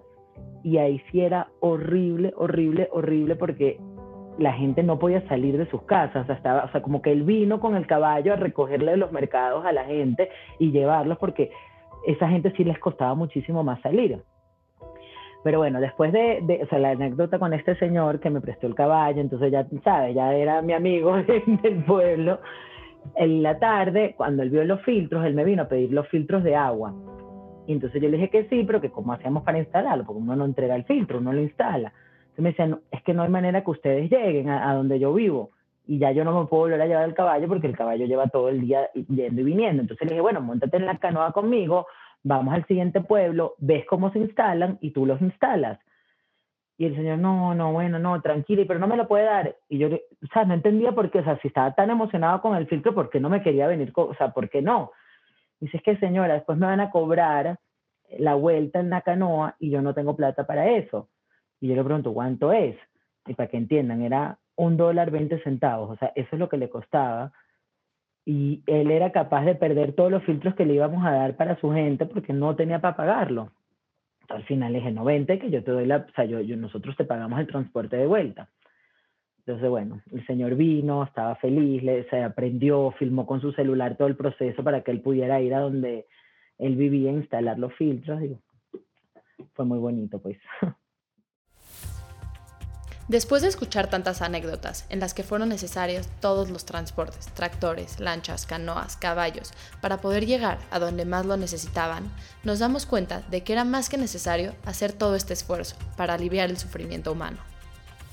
Y 0.62 0.76
ahí 0.76 1.02
sí 1.10 1.22
era 1.22 1.48
horrible, 1.60 2.34
horrible, 2.36 2.88
horrible 2.92 3.36
porque 3.36 3.80
la 4.38 4.52
gente 4.52 4.82
no 4.82 4.98
podía 4.98 5.26
salir 5.28 5.56
de 5.56 5.68
sus 5.70 5.82
casas, 5.82 6.28
estaba, 6.28 6.64
o 6.64 6.70
sea, 6.70 6.82
como 6.82 7.00
que 7.00 7.10
él 7.10 7.22
vino 7.22 7.58
con 7.58 7.74
el 7.74 7.86
caballo 7.86 8.34
a 8.34 8.36
recogerle 8.36 8.92
de 8.92 8.96
los 8.98 9.12
mercados 9.12 9.64
a 9.64 9.72
la 9.72 9.84
gente 9.84 10.28
y 10.58 10.70
llevarlos 10.70 11.18
porque 11.18 11.50
esa 12.06 12.28
gente 12.28 12.52
sí 12.56 12.64
les 12.64 12.78
costaba 12.78 13.14
muchísimo 13.14 13.64
más 13.64 13.80
salir. 13.80 14.22
Pero 15.42 15.58
bueno, 15.58 15.80
después 15.80 16.12
de, 16.12 16.40
de, 16.42 16.62
o 16.62 16.66
sea, 16.66 16.78
la 16.78 16.90
anécdota 16.90 17.38
con 17.38 17.54
este 17.54 17.76
señor 17.76 18.20
que 18.20 18.28
me 18.28 18.42
prestó 18.42 18.66
el 18.66 18.74
caballo, 18.74 19.20
entonces 19.20 19.50
ya, 19.50 19.66
¿sabes? 19.82 20.14
Ya 20.14 20.34
era 20.34 20.60
mi 20.60 20.74
amigo 20.74 21.16
del 21.62 21.84
pueblo. 21.84 22.40
En 23.14 23.42
la 23.42 23.58
tarde, 23.58 24.14
cuando 24.16 24.42
él 24.42 24.50
vio 24.50 24.62
los 24.64 24.82
filtros, 24.82 25.24
él 25.24 25.34
me 25.34 25.44
vino 25.44 25.62
a 25.62 25.68
pedir 25.68 25.92
los 25.92 26.06
filtros 26.08 26.44
de 26.44 26.54
agua. 26.54 26.92
Y 27.68 27.72
entonces 27.72 28.00
yo 28.00 28.08
le 28.08 28.16
dije 28.16 28.30
que 28.30 28.48
sí, 28.48 28.64
pero 28.66 28.80
que 28.80 28.90
cómo 28.90 29.12
hacíamos 29.12 29.42
para 29.42 29.58
instalarlo, 29.58 30.06
porque 30.06 30.22
uno 30.22 30.34
no 30.34 30.46
entrega 30.46 30.74
el 30.74 30.84
filtro, 30.84 31.18
uno 31.18 31.34
lo 31.34 31.42
instala. 31.42 31.92
Entonces 32.30 32.42
me 32.42 32.48
decían, 32.48 32.80
es 32.90 33.02
que 33.02 33.12
no 33.12 33.22
hay 33.22 33.28
manera 33.28 33.62
que 33.62 33.70
ustedes 33.70 34.10
lleguen 34.10 34.48
a, 34.48 34.72
donde 34.72 34.98
yo 34.98 35.12
vivo 35.12 35.50
y 35.86 35.98
ya 35.98 36.10
yo 36.12 36.24
no 36.24 36.32
me 36.32 36.46
puedo 36.46 36.62
volver 36.62 36.80
a 36.80 36.86
llevar 36.86 37.04
el 37.06 37.12
caballo 37.12 37.46
porque 37.46 37.66
el 37.66 37.76
caballo 37.76 38.06
lleva 38.06 38.28
todo 38.28 38.48
el 38.48 38.62
día 38.62 38.88
yendo 38.94 39.42
y 39.42 39.44
viniendo. 39.44 39.82
Entonces 39.82 40.06
le 40.06 40.14
dije, 40.14 40.22
bueno, 40.22 40.40
montate 40.40 40.78
en 40.78 40.86
la 40.86 40.96
canoa 40.96 41.32
conmigo, 41.32 41.86
vamos 42.22 42.54
al 42.54 42.66
siguiente 42.66 43.02
pueblo, 43.02 43.54
ves 43.58 43.84
cómo 43.84 44.10
se 44.12 44.20
instalan 44.20 44.78
y 44.80 44.92
tú 44.92 45.04
los 45.04 45.20
instalas. 45.20 45.78
Y 46.78 46.86
el 46.86 46.96
señor, 46.96 47.18
no, 47.18 47.54
no, 47.54 47.70
bueno, 47.72 47.98
no, 47.98 48.18
tranquilo, 48.22 48.64
pero 48.66 48.80
no 48.80 48.86
me 48.86 48.96
lo 48.96 49.06
puede 49.06 49.24
dar. 49.24 49.56
Y 49.68 49.76
yo, 49.76 49.88
o 49.88 50.26
sea, 50.32 50.46
no 50.46 50.54
entendía 50.54 50.92
por 50.92 51.10
qué, 51.10 51.18
o 51.18 51.24
sea, 51.24 51.38
si 51.42 51.48
estaba 51.48 51.74
tan 51.74 51.90
emocionado 51.90 52.40
con 52.40 52.56
el 52.56 52.66
filtro, 52.66 52.94
¿por 52.94 53.10
qué 53.10 53.20
no 53.20 53.28
me 53.28 53.42
quería 53.42 53.66
venir? 53.66 53.92
o 53.94 54.14
sea, 54.14 54.30
¿por 54.30 54.48
qué 54.48 54.62
no? 54.62 54.90
Dice, 55.60 55.78
es 55.78 55.82
que 55.82 55.96
señora, 55.96 56.34
después 56.34 56.58
me 56.58 56.66
van 56.66 56.80
a 56.80 56.90
cobrar 56.90 57.58
la 58.18 58.34
vuelta 58.34 58.80
en 58.80 58.90
la 58.90 59.02
canoa 59.02 59.56
y 59.58 59.70
yo 59.70 59.82
no 59.82 59.94
tengo 59.94 60.16
plata 60.16 60.46
para 60.46 60.70
eso. 60.70 61.08
Y 61.60 61.68
yo 61.68 61.74
le 61.74 61.84
pregunto, 61.84 62.12
¿cuánto 62.14 62.52
es? 62.52 62.76
Y 63.26 63.34
para 63.34 63.48
que 63.48 63.56
entiendan, 63.56 64.02
era 64.02 64.38
un 64.56 64.76
dólar 64.76 65.10
20 65.10 65.42
centavos, 65.42 65.90
o 65.90 65.96
sea, 65.96 66.12
eso 66.14 66.28
es 66.32 66.38
lo 66.38 66.48
que 66.48 66.56
le 66.56 66.68
costaba. 66.68 67.32
Y 68.24 68.62
él 68.66 68.90
era 68.90 69.12
capaz 69.12 69.44
de 69.44 69.54
perder 69.54 69.94
todos 69.94 70.10
los 70.10 70.22
filtros 70.24 70.54
que 70.54 70.66
le 70.66 70.74
íbamos 70.74 71.04
a 71.06 71.12
dar 71.12 71.36
para 71.36 71.58
su 71.60 71.72
gente 71.72 72.06
porque 72.06 72.32
no 72.32 72.56
tenía 72.56 72.80
para 72.80 72.96
pagarlo. 72.96 73.52
al 74.28 74.44
final 74.44 74.72
le 74.72 74.80
dije, 74.80 74.92
no, 74.92 75.06
que 75.06 75.50
yo 75.50 75.64
te 75.64 75.70
doy 75.70 75.86
la, 75.86 75.98
o 75.98 76.12
sea, 76.14 76.24
yo, 76.24 76.56
nosotros 76.56 76.96
te 76.96 77.04
pagamos 77.04 77.40
el 77.40 77.46
transporte 77.46 77.96
de 77.96 78.06
vuelta. 78.06 78.48
Entonces, 79.48 79.70
bueno, 79.70 80.02
el 80.12 80.26
señor 80.26 80.56
vino, 80.56 81.02
estaba 81.02 81.34
feliz, 81.36 81.82
le, 81.82 82.06
se 82.10 82.22
aprendió, 82.22 82.90
filmó 82.98 83.26
con 83.26 83.40
su 83.40 83.50
celular 83.52 83.96
todo 83.96 84.06
el 84.06 84.14
proceso 84.14 84.62
para 84.62 84.82
que 84.82 84.90
él 84.90 85.00
pudiera 85.00 85.40
ir 85.40 85.54
a 85.54 85.60
donde 85.60 86.04
él 86.58 86.76
vivía, 86.76 87.10
instalar 87.12 87.58
los 87.58 87.72
filtros. 87.72 88.20
Fue 89.54 89.64
muy 89.64 89.78
bonito, 89.78 90.20
pues. 90.20 90.36
Después 93.08 93.40
de 93.40 93.48
escuchar 93.48 93.88
tantas 93.88 94.20
anécdotas 94.20 94.84
en 94.90 95.00
las 95.00 95.14
que 95.14 95.22
fueron 95.22 95.48
necesarios 95.48 96.08
todos 96.20 96.50
los 96.50 96.66
transportes, 96.66 97.32
tractores, 97.32 98.00
lanchas, 98.00 98.44
canoas, 98.44 98.98
caballos, 98.98 99.54
para 99.80 99.96
poder 99.96 100.26
llegar 100.26 100.58
a 100.70 100.78
donde 100.78 101.06
más 101.06 101.24
lo 101.24 101.38
necesitaban, 101.38 102.12
nos 102.44 102.58
damos 102.58 102.84
cuenta 102.84 103.22
de 103.30 103.42
que 103.44 103.54
era 103.54 103.64
más 103.64 103.88
que 103.88 103.96
necesario 103.96 104.52
hacer 104.66 104.92
todo 104.92 105.14
este 105.14 105.32
esfuerzo 105.32 105.76
para 105.96 106.12
aliviar 106.12 106.50
el 106.50 106.58
sufrimiento 106.58 107.12
humano. 107.12 107.38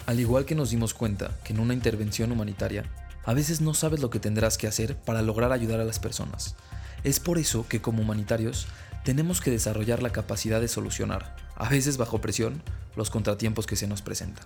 Al 0.06 0.20
igual 0.20 0.46
que 0.46 0.54
nos 0.54 0.70
dimos 0.70 0.94
cuenta 0.94 1.32
que 1.44 1.54
en 1.54 1.60
una 1.60 1.74
intervención 1.74 2.32
humanitaria, 2.32 2.86
a 3.26 3.34
veces 3.34 3.62
no 3.62 3.74
sabes 3.74 4.02
lo 4.02 4.12
que 4.12 4.20
tendrás 4.20 4.58
que 4.58 4.68
hacer 4.68 4.96
para 4.96 5.24
lograr 5.24 5.52
ayudar 5.52 5.80
a 5.80 5.86
las 5.86 5.98
personas. 5.98 6.56
Es 7.04 7.20
por 7.20 7.40
eso 7.40 7.68
que 7.68 7.82
como 7.82 8.04
humanitarios 8.04 8.68
tenemos 9.04 9.42
que 9.42 9.50
desarrollar 9.50 10.04
la 10.04 10.12
capacidad 10.12 10.62
de 10.62 10.68
solucionar, 10.68 11.36
a 11.56 11.70
veces 11.70 11.98
bajo 11.98 12.22
presión, 12.22 12.62
los 12.96 13.10
contratiempos 13.10 13.66
que 13.66 13.76
se 13.76 13.88
nos 13.88 14.04
presentan. 14.04 14.46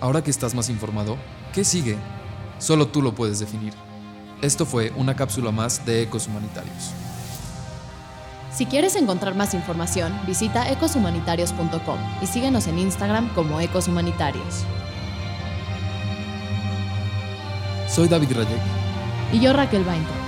Ahora 0.00 0.22
que 0.22 0.30
estás 0.30 0.54
más 0.54 0.68
informado, 0.68 1.16
¿qué 1.54 1.64
sigue? 1.64 1.96
Solo 2.58 2.88
tú 2.88 3.00
lo 3.00 3.14
puedes 3.14 3.38
definir. 3.38 3.72
Esto 4.42 4.66
fue 4.66 4.90
una 4.96 5.16
cápsula 5.16 5.50
más 5.50 5.86
de 5.86 6.02
Ecos 6.02 6.26
Humanitarios. 6.26 6.92
Si 8.54 8.66
quieres 8.66 8.94
encontrar 8.94 9.34
más 9.34 9.52
información, 9.52 10.16
visita 10.28 10.70
ecoshumanitarios.com 10.70 11.98
y 12.22 12.26
síguenos 12.26 12.68
en 12.68 12.78
Instagram 12.78 13.28
como 13.34 13.60
Ecos 13.60 13.88
Humanitarios. 13.88 14.64
Soy 17.88 18.06
David 18.06 18.30
Rayek. 18.32 18.60
Y 19.32 19.40
yo 19.40 19.52
Raquel 19.52 19.82
Bainto. 19.82 20.23